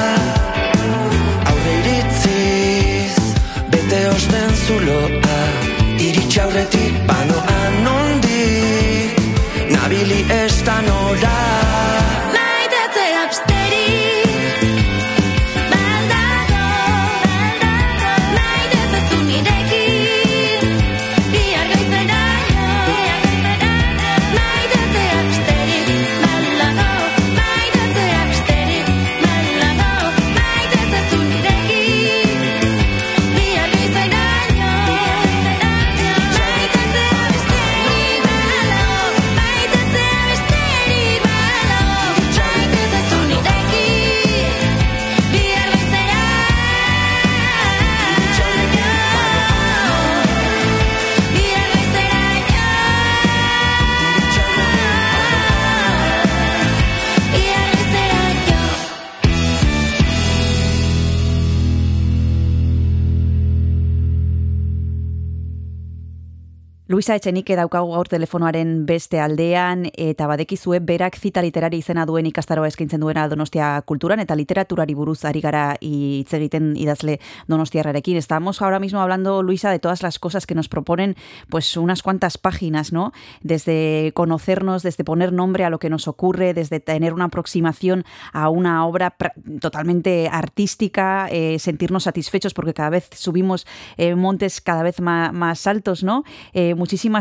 Luisa 67.07 67.21
Etxenike 67.21 67.55
daukagu 67.55 67.93
gaur 67.93 68.09
telefonoaren 68.11 68.81
beste 68.83 69.21
aldean 69.23 69.85
eta 69.95 70.27
badekizue 70.27 70.81
berak 70.83 71.15
zita 71.15 71.39
literari 71.45 71.79
izena 71.79 72.03
duen 72.03 72.27
ikastaroa 72.27 72.67
eskaintzen 72.67 72.99
duena 72.99 73.29
Donostia 73.31 73.69
Kulturan 73.87 74.19
eta 74.19 74.35
literaturari 74.35 74.97
buruz 74.99 75.21
ari 75.23 75.39
gara 75.45 75.77
hitz 75.79 76.35
egiten 76.35 76.73
idazle 76.75 77.21
Donostiarrarekin. 77.47 78.17
Estamos 78.17 78.61
ahora 78.61 78.81
mismo 78.81 78.99
hablando, 78.99 79.45
Luisa, 79.45 79.71
de 79.71 79.79
todas 79.79 80.03
las 80.03 80.19
cosas 80.19 80.47
que 80.47 80.57
nos 80.57 80.69
proponen 80.69 81.15
pues 81.49 81.77
unas 81.77 82.03
cuantas 82.03 82.39
páginas, 82.39 82.93
¿no? 82.93 83.13
Desde 83.41 84.11
conocernos, 84.13 84.83
desde 84.83 85.05
poner 85.05 85.33
nombre 85.33 85.65
a 85.65 85.71
lo 85.71 85.79
que 85.79 85.91
nos 85.91 86.09
ocurre, 86.09 86.55
desde 86.55 86.81
tener 86.81 87.15
una 87.15 87.27
aproximación 87.27 88.05
a 88.33 88.49
una 88.49 88.85
obra 88.85 89.15
totalmente 89.61 90.29
artística, 90.29 91.29
eh, 91.31 91.61
sentirnos 91.61 92.03
satisfechos 92.03 92.53
porque 92.53 92.75
cada 92.75 92.91
vez 92.91 93.09
subimos 93.13 93.65
eh, 93.97 94.17
montes 94.17 94.61
cada 94.61 94.83
vez 94.83 95.01
más, 95.01 95.67
altos, 95.69 96.03
¿no? 96.03 96.25
Eh, 96.53 96.75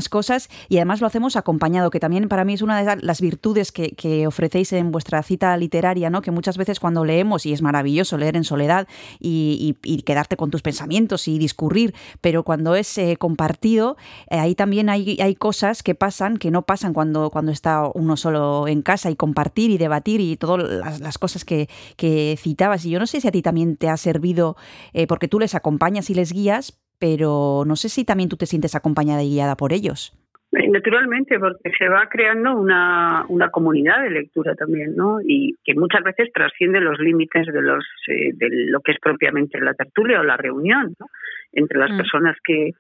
cosas 0.09 0.49
y 0.69 0.77
además 0.77 1.01
lo 1.01 1.07
hacemos 1.07 1.35
acompañado, 1.35 1.89
que 1.89 1.99
también 1.99 2.27
para 2.27 2.45
mí 2.45 2.53
es 2.53 2.61
una 2.61 2.83
de 2.83 3.01
las 3.01 3.21
virtudes 3.21 3.71
que, 3.71 4.27
ofrecéis 4.27 4.73
en 4.73 4.91
vuestra 4.91 5.21
cita 5.23 5.55
literaria, 5.57 6.09
¿no? 6.09 6.21
Que 6.21 6.31
muchas 6.31 6.57
veces 6.57 6.79
cuando 6.79 7.05
leemos, 7.05 7.45
y 7.45 7.53
es 7.53 7.61
maravilloso 7.61 8.17
leer 8.17 8.35
en 8.35 8.43
soledad 8.43 8.87
y, 9.19 9.75
quedarte 10.05 10.37
con 10.37 10.51
tus 10.51 10.61
pensamientos 10.61 11.27
y 11.27 11.39
discurrir, 11.39 11.93
pero 12.21 12.43
cuando 12.43 12.75
es 12.75 12.97
eh, 12.97 13.17
compartido, 13.17 13.97
eh, 14.29 14.37
ahí 14.37 14.55
también 14.55 14.89
hay, 14.89 15.17
hay 15.19 15.35
cosas 15.35 15.83
que 15.83 15.95
pasan 15.95 16.37
que 16.37 16.51
no 16.51 16.63
pasan 16.63 16.93
cuando, 16.93 17.29
cuando 17.29 17.51
está 17.51 17.89
uno 17.93 18.17
solo 18.17 18.67
en 18.67 18.81
casa 18.81 19.09
y 19.09 19.15
compartir 19.15 19.71
y 19.71 19.77
debatir 19.77 20.21
y 20.21 20.37
todas 20.37 20.99
las, 20.99 21.17
cosas 21.17 21.45
que, 21.45 21.69
que 21.97 22.37
citabas. 22.39 22.85
Y 22.85 22.89
yo 22.89 22.99
no 22.99 23.07
sé 23.07 23.21
si 23.21 23.27
a 23.27 23.31
ti 23.31 23.41
también 23.41 23.77
te 23.77 23.89
ha 23.89 23.97
servido, 23.97 24.55
eh, 24.93 25.07
porque 25.07 25.27
tú 25.27 25.39
les 25.39 25.55
acompañas 25.55 26.09
y 26.09 26.13
les 26.13 26.31
guías, 26.31 26.77
pero 26.99 27.63
no 27.65 27.75
sé 27.75 27.89
si 27.89 28.05
también 28.05 28.29
tú 28.29 28.37
te 28.37 28.45
sientes 28.45 28.75
acompañada 28.75 29.23
y 29.23 29.31
guiada 29.31 29.55
por 29.55 29.73
ellos. 29.73 30.13
Eh, 30.51 30.69
naturalmente, 30.69 31.37
porque 31.39 31.71
se 31.77 31.89
va 31.89 32.07
creando 32.09 32.55
una, 32.55 33.25
una 33.27 33.49
comunidad 33.49 34.03
de 34.03 34.11
lectura 34.11 34.55
también, 34.55 34.95
¿no? 34.95 35.19
Y 35.21 35.55
que 35.65 35.73
muchas 35.73 36.03
veces 36.03 36.31
trasciende 36.33 36.79
los 36.79 36.99
límites 36.99 37.47
de 37.47 37.61
los 37.61 37.83
eh, 38.07 38.31
de 38.33 38.47
lo 38.69 38.79
que 38.79 38.93
es 38.93 38.99
propiamente 38.99 39.59
la 39.59 39.73
tertulia 39.73 40.21
o 40.21 40.23
la 40.23 40.37
reunión, 40.37 40.95
¿no? 40.99 41.07
Entre 41.51 41.77
las 41.77 41.91
mm. 41.91 41.97
personas 41.97 42.37
que, 42.43 42.71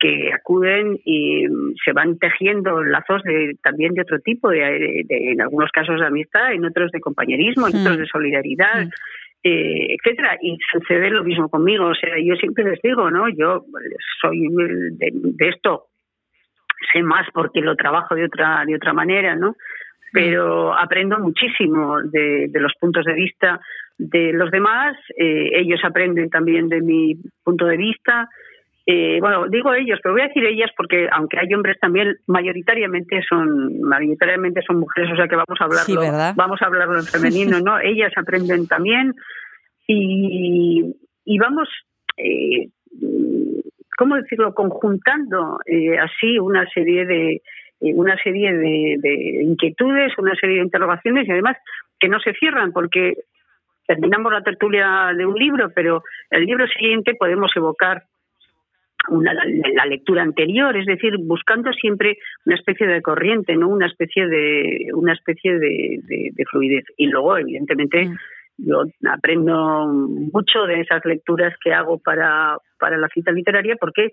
que 0.00 0.32
acuden 0.32 0.98
y 1.04 1.46
se 1.84 1.92
van 1.92 2.18
tejiendo 2.18 2.82
lazos 2.82 3.22
de, 3.22 3.56
también 3.62 3.92
de 3.94 4.02
otro 4.02 4.18
tipo, 4.20 4.48
de, 4.48 5.04
en 5.08 5.40
algunos 5.40 5.70
casos 5.70 6.00
de 6.00 6.06
amistad, 6.06 6.52
en 6.52 6.64
otros 6.64 6.90
de 6.90 7.00
compañerismo, 7.00 7.68
en 7.68 7.76
otros 7.76 7.96
mm. 7.96 8.00
de 8.00 8.06
solidaridad. 8.06 8.86
Mm. 8.86 8.90
Eh, 9.42 9.96
etcétera 9.96 10.36
y 10.42 10.58
sucede 10.70 11.08
lo 11.08 11.24
mismo 11.24 11.48
conmigo 11.48 11.86
o 11.86 11.94
sea 11.94 12.14
yo 12.22 12.34
siempre 12.34 12.62
les 12.62 12.78
digo 12.82 13.10
no 13.10 13.26
yo 13.30 13.64
soy 14.20 14.48
de 14.50 15.48
esto 15.48 15.86
sé 16.92 17.02
más 17.02 17.26
porque 17.32 17.60
lo 17.60 17.76
trabajo 17.76 18.14
de 18.14 18.24
otra 18.24 18.64
de 18.66 18.76
otra 18.76 18.92
manera, 18.92 19.36
¿no? 19.36 19.56
Pero 20.12 20.76
aprendo 20.76 21.18
muchísimo 21.18 22.02
de, 22.02 22.48
de 22.48 22.60
los 22.60 22.72
puntos 22.80 23.04
de 23.04 23.14
vista 23.14 23.60
de 23.96 24.32
los 24.32 24.50
demás. 24.50 24.96
Eh, 25.16 25.50
ellos 25.54 25.80
aprenden 25.84 26.30
también 26.30 26.68
de 26.68 26.80
mi 26.80 27.16
punto 27.44 27.66
de 27.66 27.76
vista. 27.76 28.28
Eh, 28.92 29.18
bueno, 29.20 29.46
digo 29.48 29.72
ellos, 29.72 30.00
pero 30.02 30.14
voy 30.14 30.22
a 30.22 30.26
decir 30.28 30.44
ellas 30.44 30.70
porque 30.76 31.06
aunque 31.12 31.38
hay 31.38 31.52
hombres 31.54 31.78
también, 31.78 32.16
mayoritariamente 32.26 33.20
son 33.28 33.80
mayoritariamente 33.82 34.62
son 34.66 34.80
mujeres, 34.80 35.12
o 35.12 35.16
sea 35.16 35.28
que 35.28 35.36
vamos 35.36 35.60
a 35.60 35.64
hablarlo, 35.64 36.34
vamos 36.34 36.60
a 36.60 36.66
hablarlo 36.66 36.98
en 36.98 37.04
femenino, 37.04 37.60
¿no? 37.60 37.78
ellas 37.82 38.12
aprenden 38.16 38.66
también 38.66 39.14
y, 39.86 40.96
y 41.24 41.38
vamos 41.38 41.68
eh, 42.16 42.68
¿cómo 43.96 44.16
decirlo?, 44.16 44.54
conjuntando 44.54 45.58
eh, 45.66 45.98
así 45.98 46.38
una 46.38 46.66
serie 46.70 47.04
de 47.04 47.42
eh, 47.80 47.94
una 47.94 48.16
serie 48.22 48.52
de, 48.52 49.42
inquietudes, 49.42 50.12
una 50.18 50.34
serie 50.34 50.56
de 50.56 50.64
interrogaciones 50.64 51.28
y 51.28 51.32
además 51.32 51.56
que 51.98 52.08
no 52.08 52.18
se 52.20 52.32
cierran 52.32 52.72
porque 52.72 53.14
terminamos 53.86 54.32
la 54.32 54.42
tertulia 54.42 55.12
de 55.16 55.26
un 55.26 55.34
libro, 55.34 55.70
pero 55.74 56.02
el 56.30 56.44
libro 56.44 56.66
siguiente 56.68 57.14
podemos 57.14 57.50
evocar 57.54 58.04
una, 59.08 59.32
la 59.34 59.86
lectura 59.86 60.22
anterior, 60.22 60.76
es 60.76 60.86
decir, 60.86 61.14
buscando 61.18 61.72
siempre 61.72 62.18
una 62.46 62.56
especie 62.56 62.86
de 62.86 63.02
corriente, 63.02 63.56
no 63.56 63.68
una 63.68 63.86
especie 63.86 64.26
de 64.26 64.88
una 64.94 65.12
especie 65.12 65.58
de, 65.58 66.00
de 66.32 66.44
fluidez. 66.50 66.84
Y 66.96 67.06
luego, 67.06 67.36
evidentemente, 67.36 68.06
mm 68.06 68.16
yo 68.64 68.84
aprendo 69.10 69.86
mucho 69.88 70.64
de 70.66 70.80
esas 70.80 71.04
lecturas 71.04 71.54
que 71.62 71.72
hago 71.72 71.98
para, 71.98 72.56
para 72.78 72.96
la 72.98 73.08
cita 73.08 73.32
literaria 73.32 73.76
porque 73.80 74.10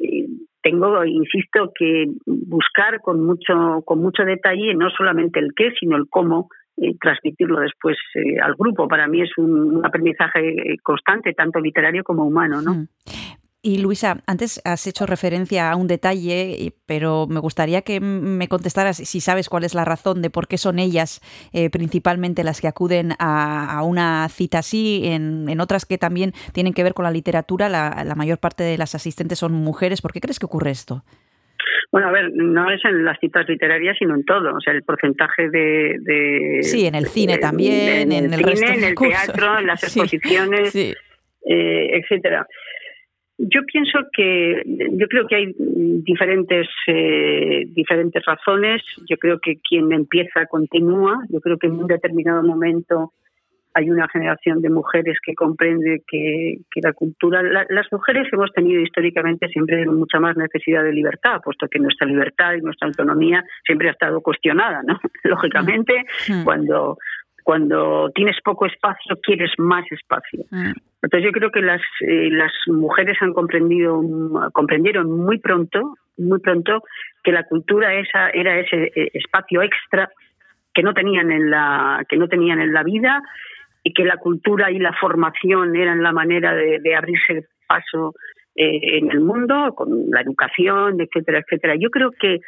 eh, 0.00 0.26
tengo, 0.62 1.04
insisto, 1.04 1.72
que 1.74 2.06
buscar 2.26 3.00
con 3.00 3.24
mucho, 3.24 3.82
con 3.84 4.00
mucho 4.00 4.24
detalle 4.24 4.74
no 4.74 4.90
solamente 4.90 5.40
el 5.40 5.50
qué, 5.54 5.72
sino 5.78 5.96
el 5.96 6.08
cómo 6.08 6.48
eh, 6.76 6.94
transmitirlo 7.00 7.60
después 7.60 7.96
eh, 8.14 8.38
al 8.40 8.54
grupo. 8.54 8.88
Para 8.88 9.06
mí 9.06 9.22
es 9.22 9.30
un, 9.36 9.84
aprendizaje 9.84 10.76
constante, 10.82 11.34
tanto 11.34 11.60
literario 11.60 12.04
como 12.04 12.24
humano, 12.24 12.62
¿no? 12.62 12.74
Mm. 12.74 12.88
Y 13.60 13.82
Luisa, 13.82 14.18
antes 14.28 14.62
has 14.64 14.86
hecho 14.86 15.04
referencia 15.04 15.72
a 15.72 15.76
un 15.76 15.88
detalle, 15.88 16.74
pero 16.86 17.26
me 17.26 17.40
gustaría 17.40 17.82
que 17.82 17.98
me 17.98 18.46
contestaras 18.46 18.98
si 18.98 19.20
sabes 19.20 19.48
cuál 19.48 19.64
es 19.64 19.74
la 19.74 19.84
razón 19.84 20.22
de 20.22 20.30
por 20.30 20.46
qué 20.46 20.58
son 20.58 20.78
ellas 20.78 21.20
eh, 21.52 21.68
principalmente 21.68 22.44
las 22.44 22.60
que 22.60 22.68
acuden 22.68 23.14
a, 23.18 23.82
una 23.82 24.28
cita 24.28 24.60
así, 24.60 25.02
en, 25.06 25.60
otras 25.60 25.86
que 25.86 25.98
también 25.98 26.32
tienen 26.52 26.72
que 26.72 26.84
ver 26.84 26.94
con 26.94 27.04
la 27.04 27.10
literatura, 27.10 27.68
la, 27.68 28.14
mayor 28.16 28.38
parte 28.38 28.62
de 28.62 28.78
las 28.78 28.94
asistentes 28.94 29.40
son 29.40 29.52
mujeres. 29.52 30.02
¿Por 30.02 30.12
qué 30.12 30.20
crees 30.20 30.38
que 30.38 30.46
ocurre 30.46 30.70
esto? 30.70 31.02
Bueno, 31.90 32.08
a 32.08 32.12
ver, 32.12 32.30
no 32.34 32.70
es 32.70 32.84
en 32.84 33.04
las 33.04 33.18
citas 33.18 33.48
literarias, 33.48 33.96
sino 33.98 34.14
en 34.14 34.24
todo. 34.24 34.54
O 34.54 34.60
sea, 34.60 34.72
el 34.72 34.84
porcentaje 34.84 35.50
de. 35.50 36.58
sí, 36.62 36.86
en 36.86 36.94
el 36.94 37.06
cine 37.06 37.38
también, 37.38 38.12
en, 38.12 38.32
el, 38.32 38.44
cine, 38.56 38.74
en 38.74 38.84
el 38.84 38.94
teatro, 38.98 39.58
en 39.58 39.66
las 39.66 39.82
exposiciones, 39.82 40.74
eh, 40.76 40.94
etcétera. 41.44 42.46
Yo 43.38 43.62
pienso 43.62 44.00
que, 44.12 44.62
yo 44.66 45.06
creo 45.06 45.26
que 45.28 45.36
hay 45.36 45.54
diferentes, 45.56 46.66
eh, 46.88 47.66
diferentes 47.68 48.24
razones. 48.24 48.82
Yo 49.08 49.16
creo 49.16 49.38
que 49.38 49.58
quien 49.60 49.92
empieza 49.92 50.46
continúa. 50.46 51.24
Yo 51.28 51.40
creo 51.40 51.56
que 51.56 51.68
en 51.68 51.74
un 51.74 51.86
determinado 51.86 52.42
momento 52.42 53.12
hay 53.74 53.90
una 53.90 54.08
generación 54.08 54.60
de 54.60 54.70
mujeres 54.70 55.18
que 55.24 55.34
comprende 55.34 56.02
que, 56.08 56.58
la 56.82 56.92
cultura, 56.92 57.42
las 57.42 57.92
mujeres 57.92 58.26
hemos 58.32 58.52
tenido 58.52 58.80
históricamente 58.80 59.46
siempre 59.48 59.86
mucha 59.86 60.18
más 60.18 60.36
necesidad 60.36 60.82
de 60.82 60.92
libertad, 60.92 61.40
puesto 61.44 61.68
que 61.68 61.78
nuestra 61.78 62.06
libertad 62.06 62.54
y 62.54 62.60
nuestra 62.60 62.88
autonomía 62.88 63.44
siempre 63.64 63.88
ha 63.88 63.92
estado 63.92 64.20
cuestionada, 64.20 64.82
¿no? 64.82 64.98
Lógicamente, 65.24 66.04
mm. 66.28 66.44
cuando 66.44 66.98
cuando 67.48 68.10
tienes 68.14 68.36
poco 68.44 68.66
espacio 68.66 69.18
quieres 69.22 69.50
más 69.56 69.82
espacio. 69.90 70.44
Mm. 70.50 70.72
Entonces 71.00 71.24
yo 71.24 71.32
creo 71.32 71.50
que 71.50 71.62
las 71.62 71.80
eh, 72.02 72.28
las 72.30 72.52
mujeres 72.66 73.16
han 73.22 73.32
comprendido 73.32 74.02
comprendieron 74.52 75.10
muy 75.10 75.38
pronto 75.38 75.94
muy 76.18 76.40
pronto 76.40 76.82
que 77.24 77.32
la 77.32 77.44
cultura 77.44 77.94
esa 77.94 78.28
era 78.28 78.60
ese 78.60 78.92
eh, 78.94 79.10
espacio 79.14 79.62
extra 79.62 80.10
que 80.74 80.82
no 80.82 80.92
tenían 80.92 81.32
en 81.32 81.50
la 81.50 82.04
que 82.06 82.18
no 82.18 82.28
tenían 82.28 82.60
en 82.60 82.74
la 82.74 82.82
vida 82.82 83.22
y 83.82 83.94
que 83.94 84.04
la 84.04 84.18
cultura 84.18 84.70
y 84.70 84.78
la 84.78 84.92
formación 84.92 85.74
eran 85.74 86.02
la 86.02 86.12
manera 86.12 86.52
de, 86.54 86.80
de 86.80 86.94
abrirse 86.96 87.46
paso 87.66 88.12
eh, 88.56 88.98
en 88.98 89.10
el 89.10 89.20
mundo 89.20 89.72
con 89.74 89.88
la 90.10 90.20
educación 90.20 91.00
etcétera 91.00 91.38
etcétera 91.38 91.76
yo 91.80 91.88
creo 91.88 92.10
que 92.10 92.40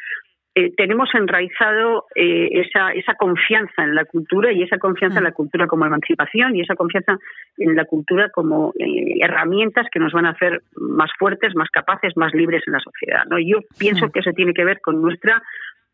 eh, 0.53 0.73
tenemos 0.75 1.09
enraizado 1.13 2.07
eh, 2.13 2.49
esa, 2.51 2.91
esa 2.91 3.15
confianza 3.15 3.83
en 3.83 3.95
la 3.95 4.03
cultura 4.03 4.51
y 4.51 4.63
esa 4.63 4.77
confianza 4.79 5.19
en 5.19 5.23
la 5.23 5.31
cultura 5.31 5.65
como 5.65 5.85
emancipación 5.85 6.57
y 6.57 6.61
esa 6.61 6.75
confianza 6.75 7.17
en 7.57 7.73
la 7.73 7.85
cultura 7.85 8.29
como 8.29 8.73
eh, 8.77 9.15
herramientas 9.21 9.87
que 9.89 9.99
nos 9.99 10.11
van 10.11 10.25
a 10.25 10.31
hacer 10.31 10.61
más 10.75 11.09
fuertes, 11.17 11.55
más 11.55 11.69
capaces, 11.69 12.17
más 12.17 12.33
libres 12.33 12.63
en 12.67 12.73
la 12.73 12.79
sociedad. 12.81 13.23
¿no? 13.29 13.39
Yo 13.39 13.59
pienso 13.79 14.09
que 14.09 14.19
eso 14.19 14.31
tiene 14.33 14.53
que 14.53 14.65
ver 14.65 14.81
con 14.81 15.01
nuestra 15.01 15.41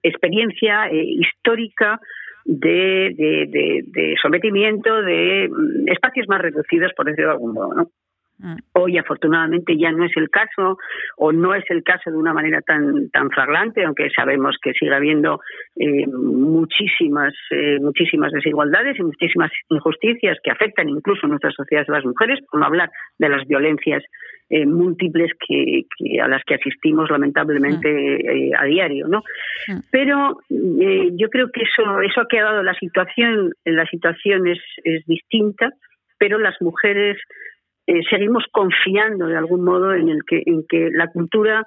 experiencia 0.01 0.91
histórica 0.91 1.99
de, 2.43 3.13
de, 3.15 3.83
de, 3.85 4.15
sometimiento 4.19 5.03
de 5.03 5.49
mm, 5.49 5.89
espacios 5.89 6.27
más 6.27 6.41
reducidos, 6.41 6.93
por 6.95 7.05
decirlo 7.05 7.27
de 7.27 7.33
algún 7.33 7.53
modo. 7.53 7.73
¿no? 7.75 7.91
Mm. 8.39 8.55
Hoy 8.73 8.97
afortunadamente 8.99 9.75
ya 9.77 9.91
no 9.91 10.05
es 10.05 10.11
el 10.15 10.29
caso 10.29 10.77
o 11.17 11.31
no 11.31 11.55
es 11.55 11.63
el 11.69 11.83
caso 11.83 12.11
de 12.11 12.17
una 12.17 12.33
manera 12.33 12.61
tan 12.61 13.09
tan 13.09 13.31
flagrante, 13.31 13.83
aunque 13.83 14.09
sabemos 14.15 14.57
que 14.61 14.73
sigue 14.73 14.93
habiendo 14.93 15.39
eh, 15.75 16.05
muchísimas 16.05 17.33
eh, 17.49 17.79
muchísimas 17.79 18.31
desigualdades 18.31 18.99
y 18.99 19.03
muchísimas 19.03 19.51
injusticias 19.69 20.37
que 20.43 20.51
afectan 20.51 20.87
incluso 20.87 21.25
a 21.25 21.29
nuestras 21.29 21.55
sociedades 21.55 21.87
de 21.87 21.93
las 21.93 22.05
mujeres, 22.05 22.39
por 22.51 22.59
no 22.59 22.67
hablar 22.67 22.91
de 23.17 23.29
las 23.29 23.47
violencias 23.47 24.03
eh, 24.49 24.67
múltiples 24.67 25.31
que, 25.45 25.85
a 26.21 26.27
las 26.27 26.43
que 26.43 26.55
asistimos 26.55 27.09
lamentablemente 27.09 27.89
mm. 27.89 28.55
a 28.55 28.65
diario, 28.65 29.07
¿no? 29.07 29.23
Mm. 29.67 29.79
Pero 29.91 30.37
yo 30.49 31.29
creo 31.29 31.49
que 31.51 31.63
eso 31.63 32.01
eso 32.01 32.21
ha 32.21 32.27
quedado 32.27 32.61
la 32.61 32.75
situación 32.75 33.51
la 33.65 33.87
situación 33.87 34.45
es, 34.45 34.59
es 34.83 35.03
distinta, 35.07 35.71
pero 36.19 36.37
las 36.37 36.61
mujeres 36.61 37.17
eh, 37.87 38.01
seguimos 38.09 38.43
confiando 38.51 39.27
de 39.27 39.37
algún 39.37 39.63
modo 39.63 39.93
en 39.93 40.09
el 40.09 40.23
que 40.25 40.43
en 40.45 40.65
que 40.67 40.89
la 40.91 41.07
cultura 41.07 41.65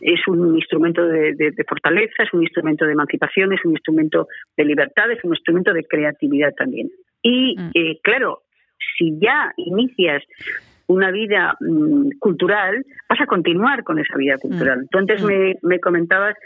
es 0.00 0.20
un 0.28 0.54
instrumento 0.54 1.06
de, 1.06 1.54
fortaleza, 1.68 2.22
es 2.22 2.32
un 2.32 2.42
instrumento 2.42 2.84
de 2.84 2.92
emancipación, 2.92 3.52
es 3.52 3.64
un 3.64 3.72
instrumento 3.72 4.28
de 4.56 4.64
libertad, 4.64 5.10
es 5.10 5.22
un 5.24 5.34
instrumento 5.34 5.72
de 5.72 5.84
creatividad 5.84 6.52
también. 6.56 6.90
Y 7.22 7.56
mm. 7.58 7.70
eh, 7.74 7.98
claro, 8.02 8.42
si 8.96 9.18
ya 9.18 9.52
inicias 9.56 10.22
una 10.86 11.10
vida 11.10 11.56
mm, 11.60 12.18
cultural, 12.18 12.84
vas 13.08 13.20
a 13.20 13.26
continuar 13.26 13.82
con 13.82 13.98
esa 13.98 14.16
vida 14.16 14.36
cultural. 14.38 14.82
Mm. 14.82 14.86
Tú 14.90 14.98
antes 14.98 15.22
me, 15.22 15.56
me 15.62 15.80
comentabas 15.80 16.36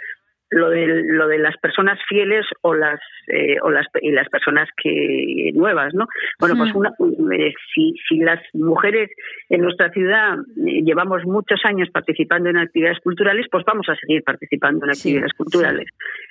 lo 0.50 0.68
de, 0.68 0.86
lo 1.04 1.28
de 1.28 1.38
las 1.38 1.56
personas 1.58 1.98
fieles 2.08 2.44
o 2.62 2.74
las 2.74 3.00
eh, 3.28 3.56
o 3.62 3.70
las 3.70 3.86
y 4.02 4.10
las 4.10 4.28
personas 4.28 4.68
que 4.76 5.52
nuevas 5.54 5.94
no 5.94 6.06
bueno 6.40 6.56
pues 6.56 6.74
una, 6.74 6.90
eh, 7.32 7.54
si, 7.72 7.94
si 8.08 8.18
las 8.18 8.40
mujeres 8.52 9.10
en 9.48 9.62
nuestra 9.62 9.90
ciudad 9.90 10.38
eh, 10.66 10.82
llevamos 10.82 11.24
muchos 11.24 11.60
años 11.64 11.88
participando 11.90 12.50
en 12.50 12.58
actividades 12.58 12.98
culturales 12.98 13.46
pues 13.50 13.64
vamos 13.64 13.88
a 13.88 13.94
seguir 13.94 14.22
participando 14.24 14.84
en 14.84 14.90
actividades 14.90 15.32
culturales. 15.34 15.86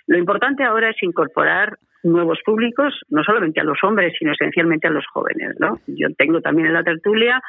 Lo 0.08 0.18
importante 0.18 0.64
ahora 0.64 0.90
es 0.90 1.02
incorporar 1.02 1.78
nuevos 2.04 2.40
públicos 2.46 2.94
no 3.10 3.24
solamente 3.24 3.62
a 3.62 3.64
los 3.64 3.78
hombres 3.84 4.14
sino 4.20 4.34
esencialmente 4.34 4.88
a 4.88 4.92
los 4.92 5.06
jóvenes 5.08 5.56
no 5.60 5.80
yo 5.88 6.08
tengo 6.18 6.42
también 6.42 6.68
en 6.68 6.74
la 6.74 6.84
tertulia 6.84 7.42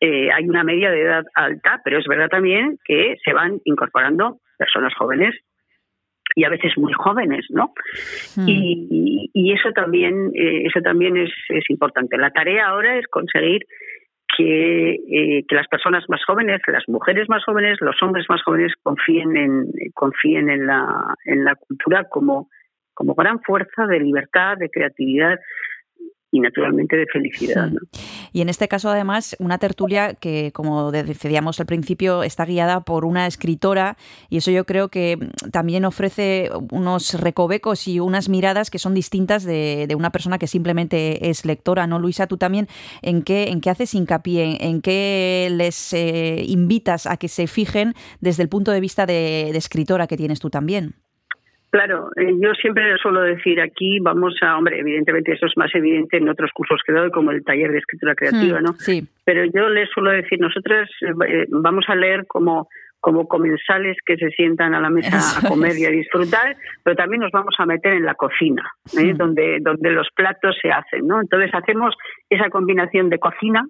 hay 0.00 0.48
una 0.48 0.62
media 0.62 0.90
de 0.90 1.02
edad 1.02 1.24
alta 1.34 1.80
pero 1.84 1.98
es 1.98 2.06
verdad 2.06 2.28
también 2.28 2.78
que 2.84 3.16
se 3.24 3.32
van 3.32 3.60
incorporando 3.64 4.38
personas 4.56 4.94
jóvenes 4.94 5.34
y 6.38 6.44
a 6.44 6.50
veces 6.50 6.72
muy 6.76 6.92
jóvenes, 6.92 7.46
¿no? 7.50 7.72
Hmm. 8.36 8.46
Y, 8.46 9.28
y, 9.34 9.52
eso 9.52 9.72
también, 9.72 10.30
eh, 10.34 10.66
eso 10.66 10.80
también 10.80 11.16
es, 11.16 11.30
es, 11.48 11.68
importante. 11.68 12.16
La 12.16 12.30
tarea 12.30 12.68
ahora 12.68 12.96
es 12.96 13.08
conseguir 13.08 13.62
que, 14.36 14.92
eh, 14.92 15.44
que, 15.48 15.56
las 15.56 15.66
personas 15.66 16.04
más 16.08 16.20
jóvenes, 16.24 16.60
las 16.68 16.84
mujeres 16.86 17.28
más 17.28 17.42
jóvenes, 17.44 17.78
los 17.80 18.00
hombres 18.02 18.24
más 18.28 18.40
jóvenes 18.44 18.72
confíen 18.84 19.36
en, 19.36 19.66
confíen 19.94 20.48
en, 20.48 20.68
la, 20.68 20.86
en 21.24 21.44
la 21.44 21.56
cultura 21.56 22.04
como, 22.08 22.48
como 22.94 23.14
gran 23.14 23.40
fuerza 23.40 23.86
de 23.88 23.98
libertad, 23.98 24.58
de 24.58 24.70
creatividad 24.70 25.40
y 26.30 26.40
naturalmente 26.40 26.96
de 26.96 27.06
felicidad. 27.06 27.70
Y 28.32 28.42
en 28.42 28.48
este 28.48 28.68
caso, 28.68 28.90
además, 28.90 29.34
una 29.38 29.58
tertulia 29.58 30.14
que, 30.14 30.52
como 30.52 30.92
decíamos 30.92 31.58
al 31.60 31.66
principio, 31.66 32.22
está 32.22 32.44
guiada 32.44 32.82
por 32.82 33.04
una 33.04 33.26
escritora 33.26 33.96
y 34.28 34.38
eso 34.38 34.50
yo 34.50 34.66
creo 34.66 34.88
que 34.88 35.18
también 35.52 35.84
ofrece 35.84 36.50
unos 36.70 37.14
recovecos 37.14 37.88
y 37.88 38.00
unas 38.00 38.28
miradas 38.28 38.70
que 38.70 38.78
son 38.78 38.94
distintas 38.94 39.44
de, 39.44 39.86
una 39.96 40.10
persona 40.10 40.38
que 40.38 40.46
simplemente 40.46 41.30
es 41.30 41.44
lectora, 41.44 41.86
¿no, 41.86 41.98
Luisa? 41.98 42.26
Tú 42.26 42.36
también, 42.36 42.68
¿en 43.02 43.22
qué, 43.22 43.48
en 43.48 43.60
qué 43.60 43.70
haces 43.70 43.94
hincapié? 43.94 44.58
¿En 44.60 44.80
qué 44.80 45.48
les 45.50 45.92
eh, 45.92 46.44
invitas 46.46 47.06
a 47.06 47.16
que 47.16 47.28
se 47.28 47.46
fijen 47.46 47.94
desde 48.20 48.42
el 48.42 48.48
punto 48.48 48.70
de 48.70 48.80
vista 48.80 49.06
de 49.06 49.50
escritora 49.50 50.06
que 50.06 50.16
tienes 50.16 50.38
tú 50.38 50.50
también? 50.50 50.94
Claro, 51.70 52.10
eh, 52.16 52.32
yo 52.40 52.54
siempre 52.54 52.96
suelo 52.96 53.20
decir 53.20 53.60
aquí, 53.60 53.98
vamos 54.00 54.34
a, 54.40 54.56
hombre, 54.56 54.78
evidentemente 54.78 55.32
eso 55.32 55.46
es 55.46 55.52
más 55.56 55.74
evidente 55.74 56.16
en 56.16 56.28
otros 56.28 56.50
cursos 56.54 56.80
que 56.86 56.92
doy, 56.92 57.10
como 57.10 57.30
el 57.30 57.44
taller 57.44 57.70
de 57.72 57.78
escritura 57.78 58.14
creativa, 58.14 58.60
hmm, 58.60 58.64
¿no? 58.64 58.72
Sí. 58.74 59.06
Pero 59.24 59.44
yo 59.44 59.68
les 59.68 59.90
suelo 59.90 60.10
decir, 60.10 60.40
nosotros 60.40 60.88
eh, 61.02 61.46
vamos 61.50 61.84
a 61.88 61.94
leer 61.94 62.26
como 62.26 62.68
como 63.00 63.28
comensales 63.28 63.96
que 64.04 64.16
se 64.16 64.28
sientan 64.30 64.74
a 64.74 64.80
la 64.80 64.90
mesa 64.90 65.38
a 65.38 65.48
comer 65.48 65.76
y 65.78 65.84
a 65.84 65.90
disfrutar, 65.90 66.56
pero 66.82 66.96
también 66.96 67.20
nos 67.20 67.30
vamos 67.30 67.54
a 67.58 67.66
meter 67.66 67.92
en 67.92 68.04
la 68.04 68.14
cocina, 68.14 68.72
¿eh? 68.98 69.14
donde, 69.14 69.58
donde 69.60 69.90
los 69.90 70.08
platos 70.14 70.56
se 70.60 70.70
hacen, 70.70 71.06
¿no? 71.06 71.20
Entonces 71.20 71.50
hacemos 71.54 71.94
esa 72.28 72.50
combinación 72.50 73.08
de 73.08 73.18
cocina, 73.18 73.64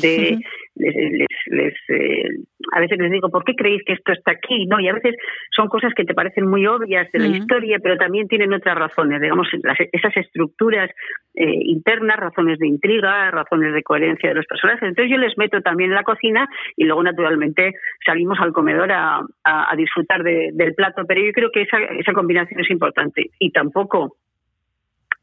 de 0.00 0.38
les, 0.74 1.28
les, 1.46 1.74
eh, 1.88 2.28
a 2.72 2.80
veces 2.80 2.98
les 2.98 3.10
digo 3.10 3.28
por 3.30 3.44
qué 3.44 3.54
creéis 3.54 3.82
que 3.84 3.92
esto 3.92 4.12
está 4.12 4.32
aquí 4.32 4.66
no 4.66 4.80
y 4.80 4.88
a 4.88 4.94
veces 4.94 5.14
son 5.54 5.68
cosas 5.68 5.92
que 5.94 6.04
te 6.04 6.14
parecen 6.14 6.48
muy 6.48 6.66
obvias 6.66 7.10
de 7.12 7.18
la 7.18 7.26
historia 7.26 7.78
pero 7.82 7.96
también 7.96 8.26
tienen 8.26 8.52
otras 8.52 8.76
razones 8.76 9.20
digamos 9.20 9.48
esas 9.92 10.16
estructuras 10.16 10.90
eh, 11.34 11.60
internas 11.64 12.18
razones 12.18 12.58
de 12.58 12.68
intriga 12.68 13.30
razones 13.30 13.72
de 13.74 13.82
coherencia 13.82 14.28
de 14.28 14.34
los 14.34 14.46
personajes. 14.46 14.82
Entonces 14.82 15.10
yo 15.10 15.18
les 15.18 15.36
meto 15.38 15.60
también 15.62 15.90
en 15.90 15.96
la 15.96 16.02
cocina 16.02 16.48
y 16.76 16.84
luego 16.84 17.02
naturalmente 17.02 17.72
salimos 18.04 18.38
al 18.40 18.52
comedor 18.52 18.92
a, 18.92 19.20
a, 19.44 19.76
disfrutar 19.76 20.22
del 20.22 20.74
plato 20.74 21.02
pero 21.06 21.22
yo 21.24 21.32
creo 21.32 21.50
que 21.50 21.62
esa, 21.62 21.78
esa 21.98 22.12
combinación 22.12 22.60
es 22.60 22.70
importante. 22.70 23.30
Y 23.38 23.50
tampoco 23.50 24.16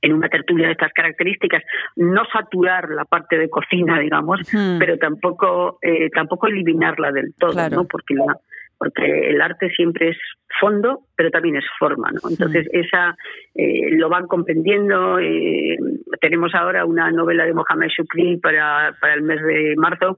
en 0.01 0.13
una 0.13 0.29
tertulia 0.29 0.67
de 0.67 0.73
estas 0.73 0.93
características, 0.93 1.63
no 1.95 2.23
saturar 2.31 2.89
la 2.89 3.05
parte 3.05 3.37
de 3.37 3.49
cocina, 3.49 3.99
digamos, 3.99 4.39
pero 4.79 4.97
tampoco 4.97 5.77
eh, 5.81 6.09
tampoco 6.09 6.47
eliminarla 6.47 7.11
del 7.11 7.33
todo, 7.35 7.69
¿no? 7.69 7.85
Porque 7.85 8.13
la, 8.15 8.37
porque 8.77 9.29
el 9.29 9.41
arte 9.41 9.69
siempre 9.71 10.09
es 10.09 10.17
fondo, 10.59 11.01
pero 11.15 11.29
también 11.29 11.57
es 11.57 11.65
forma, 11.77 12.11
¿no? 12.11 12.29
Entonces 12.29 12.67
esa 12.71 13.15
eh, 13.55 13.91
lo 13.91 14.09
van 14.09 14.27
comprendiendo. 14.27 15.19
Eh, 15.19 15.77
tenemos 16.21 16.55
ahora 16.55 16.85
una 16.85 17.11
novela 17.11 17.45
de 17.45 17.53
Mohamed 17.53 17.89
Shukri 17.89 18.37
para 18.37 18.95
para 19.01 19.15
el 19.15 19.21
mes 19.21 19.41
de 19.43 19.75
marzo. 19.75 20.17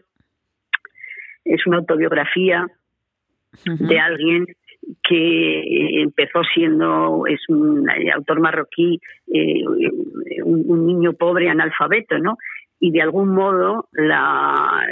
Es 1.43 1.65
una 1.65 1.77
autobiografía 1.77 2.67
de 3.65 3.99
alguien 3.99 4.45
que 5.03 6.01
empezó 6.01 6.41
siendo 6.53 7.23
es 7.27 7.39
un 7.49 7.87
autor 8.13 8.39
marroquí 8.39 8.99
eh, 9.27 9.63
un, 10.43 10.85
niño 10.85 11.13
pobre 11.13 11.49
analfabeto 11.49 12.17
no 12.17 12.37
y 12.79 12.91
de 12.91 13.01
algún 13.01 13.29
modo 13.29 13.87
la 13.93 14.87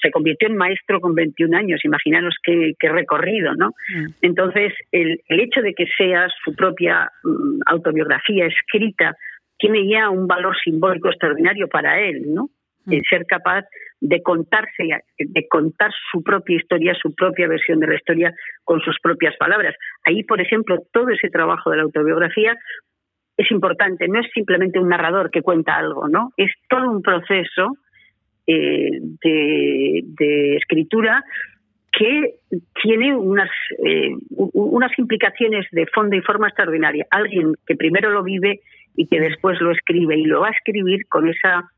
se 0.00 0.10
convirtió 0.10 0.48
en 0.48 0.56
maestro 0.56 1.00
con 1.00 1.14
21 1.14 1.56
años 1.56 1.84
imaginaros 1.84 2.36
qué, 2.42 2.74
recorrido 2.82 3.54
no 3.54 3.70
mm. 3.70 4.06
entonces 4.22 4.72
el, 4.92 5.20
el, 5.28 5.40
hecho 5.40 5.62
de 5.62 5.74
que 5.74 5.86
sea 5.98 6.28
su 6.44 6.54
propia 6.54 7.10
mm, 7.24 7.60
autobiografía 7.66 8.46
escrita 8.46 9.16
tiene 9.58 9.88
ya 9.88 10.10
un 10.10 10.26
valor 10.26 10.54
simbólico 10.62 11.08
extraordinario 11.08 11.68
para 11.68 12.00
él 12.00 12.22
no. 12.26 12.50
El 12.86 13.02
ser 13.08 13.26
capaz 13.26 13.64
de 14.00 14.22
contarse, 14.22 14.84
de 15.18 15.48
contar 15.48 15.90
su 16.10 16.22
propia 16.22 16.56
historia, 16.56 16.94
su 17.00 17.14
propia 17.14 17.48
versión 17.48 17.80
de 17.80 17.86
la 17.86 17.94
historia 17.94 18.34
con 18.64 18.80
sus 18.80 18.96
propias 19.02 19.36
palabras. 19.36 19.74
Ahí, 20.04 20.22
por 20.22 20.40
ejemplo, 20.40 20.78
todo 20.92 21.08
ese 21.10 21.28
trabajo 21.28 21.70
de 21.70 21.78
la 21.78 21.82
autobiografía 21.84 22.56
es 23.36 23.50
importante, 23.50 24.08
no 24.08 24.20
es 24.20 24.26
simplemente 24.32 24.78
un 24.78 24.88
narrador 24.88 25.30
que 25.30 25.42
cuenta 25.42 25.76
algo, 25.76 26.08
¿no? 26.08 26.32
Es 26.36 26.50
todo 26.68 26.90
un 26.90 27.02
proceso 27.02 27.76
eh, 28.46 29.00
de, 29.22 30.56
escritura 30.56 31.22
que 31.92 32.34
tiene 32.82 33.14
unas, 33.14 33.50
eh, 33.84 34.12
unas 34.30 34.98
implicaciones 34.98 35.66
de 35.72 35.86
fondo 35.86 36.16
y 36.16 36.20
forma 36.20 36.48
extraordinaria. 36.48 37.06
Alguien 37.10 37.54
que 37.66 37.74
primero 37.74 38.10
lo 38.10 38.22
vive 38.22 38.60
y 38.94 39.06
que 39.06 39.20
después 39.20 39.60
lo 39.60 39.72
escribe 39.72 40.16
y 40.16 40.24
lo 40.24 40.40
va 40.40 40.48
a 40.48 40.52
escribir 40.52 41.06
con 41.08 41.28
esa 41.28 41.70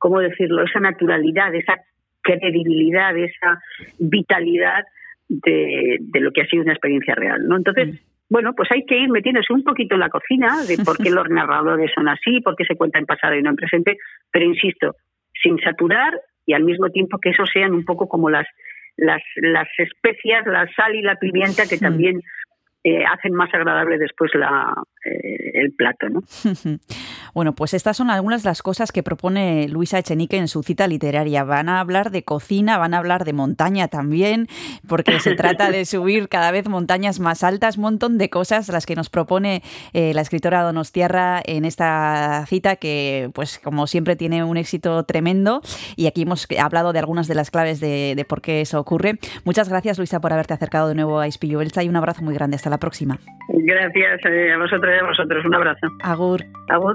¿cómo 0.00 0.18
decirlo?, 0.18 0.64
esa 0.64 0.80
naturalidad, 0.80 1.54
esa 1.54 1.76
credibilidad, 2.22 3.16
esa 3.16 3.62
vitalidad 3.98 4.84
de, 5.28 5.98
lo 6.14 6.32
que 6.32 6.42
ha 6.42 6.46
sido 6.46 6.64
una 6.64 6.72
experiencia 6.72 7.14
real, 7.14 7.46
¿no? 7.46 7.56
Entonces, 7.56 7.88
mm. 7.88 7.98
bueno, 8.28 8.54
pues 8.56 8.68
hay 8.72 8.84
que 8.84 8.98
ir 8.98 9.08
metiéndose 9.10 9.52
un 9.52 9.62
poquito 9.62 9.94
en 9.94 10.00
la 10.00 10.08
cocina 10.08 10.64
de 10.66 10.76
por 10.84 10.96
qué 10.98 11.10
los 11.10 11.28
narradores 11.28 11.92
son 11.94 12.08
así, 12.08 12.40
por 12.40 12.56
qué 12.56 12.64
se 12.64 12.76
cuenta 12.76 12.98
en 12.98 13.06
pasado 13.06 13.36
y 13.36 13.42
no 13.42 13.50
en 13.50 13.56
presente, 13.56 13.98
pero 14.32 14.44
insisto, 14.44 14.96
sin 15.40 15.58
saturar 15.60 16.20
y 16.46 16.54
al 16.54 16.64
mismo 16.64 16.90
tiempo 16.90 17.18
que 17.18 17.30
eso 17.30 17.44
sean 17.46 17.74
un 17.74 17.84
poco 17.84 18.08
como 18.08 18.28
las 18.28 18.46
las, 18.96 19.22
las 19.36 19.68
especias, 19.78 20.46
la 20.46 20.68
sal 20.74 20.94
y 20.94 21.02
la 21.02 21.16
pimienta 21.16 21.66
que 21.66 21.76
mm. 21.76 21.80
también 21.80 22.20
eh, 22.84 23.04
hacen 23.04 23.32
más 23.34 23.52
agradable 23.54 23.98
después 23.98 24.30
la, 24.34 24.74
eh, 25.04 25.50
el 25.54 25.72
plato. 25.72 26.08
¿no? 26.08 26.20
bueno, 27.34 27.54
pues 27.54 27.74
estas 27.74 27.96
son 27.96 28.10
algunas 28.10 28.42
de 28.42 28.50
las 28.50 28.62
cosas 28.62 28.92
que 28.92 29.02
propone 29.02 29.68
Luisa 29.68 29.98
Echenique 29.98 30.36
en 30.36 30.48
su 30.48 30.62
cita 30.62 30.86
literaria. 30.86 31.44
Van 31.44 31.68
a 31.68 31.80
hablar 31.80 32.10
de 32.10 32.22
cocina, 32.22 32.78
van 32.78 32.94
a 32.94 32.98
hablar 32.98 33.24
de 33.24 33.32
montaña 33.32 33.88
también, 33.88 34.48
porque 34.88 35.20
se 35.20 35.34
trata 35.34 35.70
de 35.70 35.84
subir 35.86 36.28
cada 36.28 36.50
vez 36.50 36.68
montañas 36.68 37.20
más 37.20 37.42
altas, 37.42 37.76
un 37.76 37.82
montón 37.82 38.18
de 38.18 38.30
cosas 38.30 38.68
las 38.68 38.86
que 38.86 38.96
nos 38.96 39.10
propone 39.10 39.62
eh, 39.92 40.12
la 40.14 40.20
escritora 40.20 40.62
Donostiarra 40.62 41.42
en 41.44 41.64
esta 41.64 42.44
cita 42.46 42.76
que, 42.76 43.30
pues 43.34 43.58
como 43.58 43.86
siempre, 43.86 44.16
tiene 44.16 44.44
un 44.44 44.56
éxito 44.56 45.04
tremendo 45.04 45.60
y 45.96 46.06
aquí 46.06 46.22
hemos 46.22 46.46
hablado 46.58 46.92
de 46.92 46.98
algunas 46.98 47.28
de 47.28 47.34
las 47.34 47.50
claves 47.50 47.80
de, 47.80 48.14
de 48.16 48.24
por 48.24 48.40
qué 48.40 48.60
eso 48.60 48.78
ocurre. 48.80 49.18
Muchas 49.44 49.68
gracias, 49.68 49.98
Luisa, 49.98 50.20
por 50.20 50.32
haberte 50.32 50.54
acercado 50.54 50.88
de 50.88 50.94
nuevo 50.94 51.20
a 51.20 51.28
Ispillo 51.28 51.58
Belcha 51.58 51.82
y 51.82 51.88
un 51.88 51.96
abrazo 51.96 52.22
muy 52.22 52.34
grande. 52.34 52.56
Hasta 52.56 52.70
la 52.70 52.78
próxima. 52.78 53.18
Gracias 53.48 54.20
eh, 54.24 54.52
a 54.52 54.58
vosotros 54.58 54.92
y 54.94 54.98
a 54.98 55.06
vosotros. 55.06 55.44
Un 55.44 55.54
abrazo. 55.54 55.86
Agur. 56.02 56.44
Agur. 56.68 56.94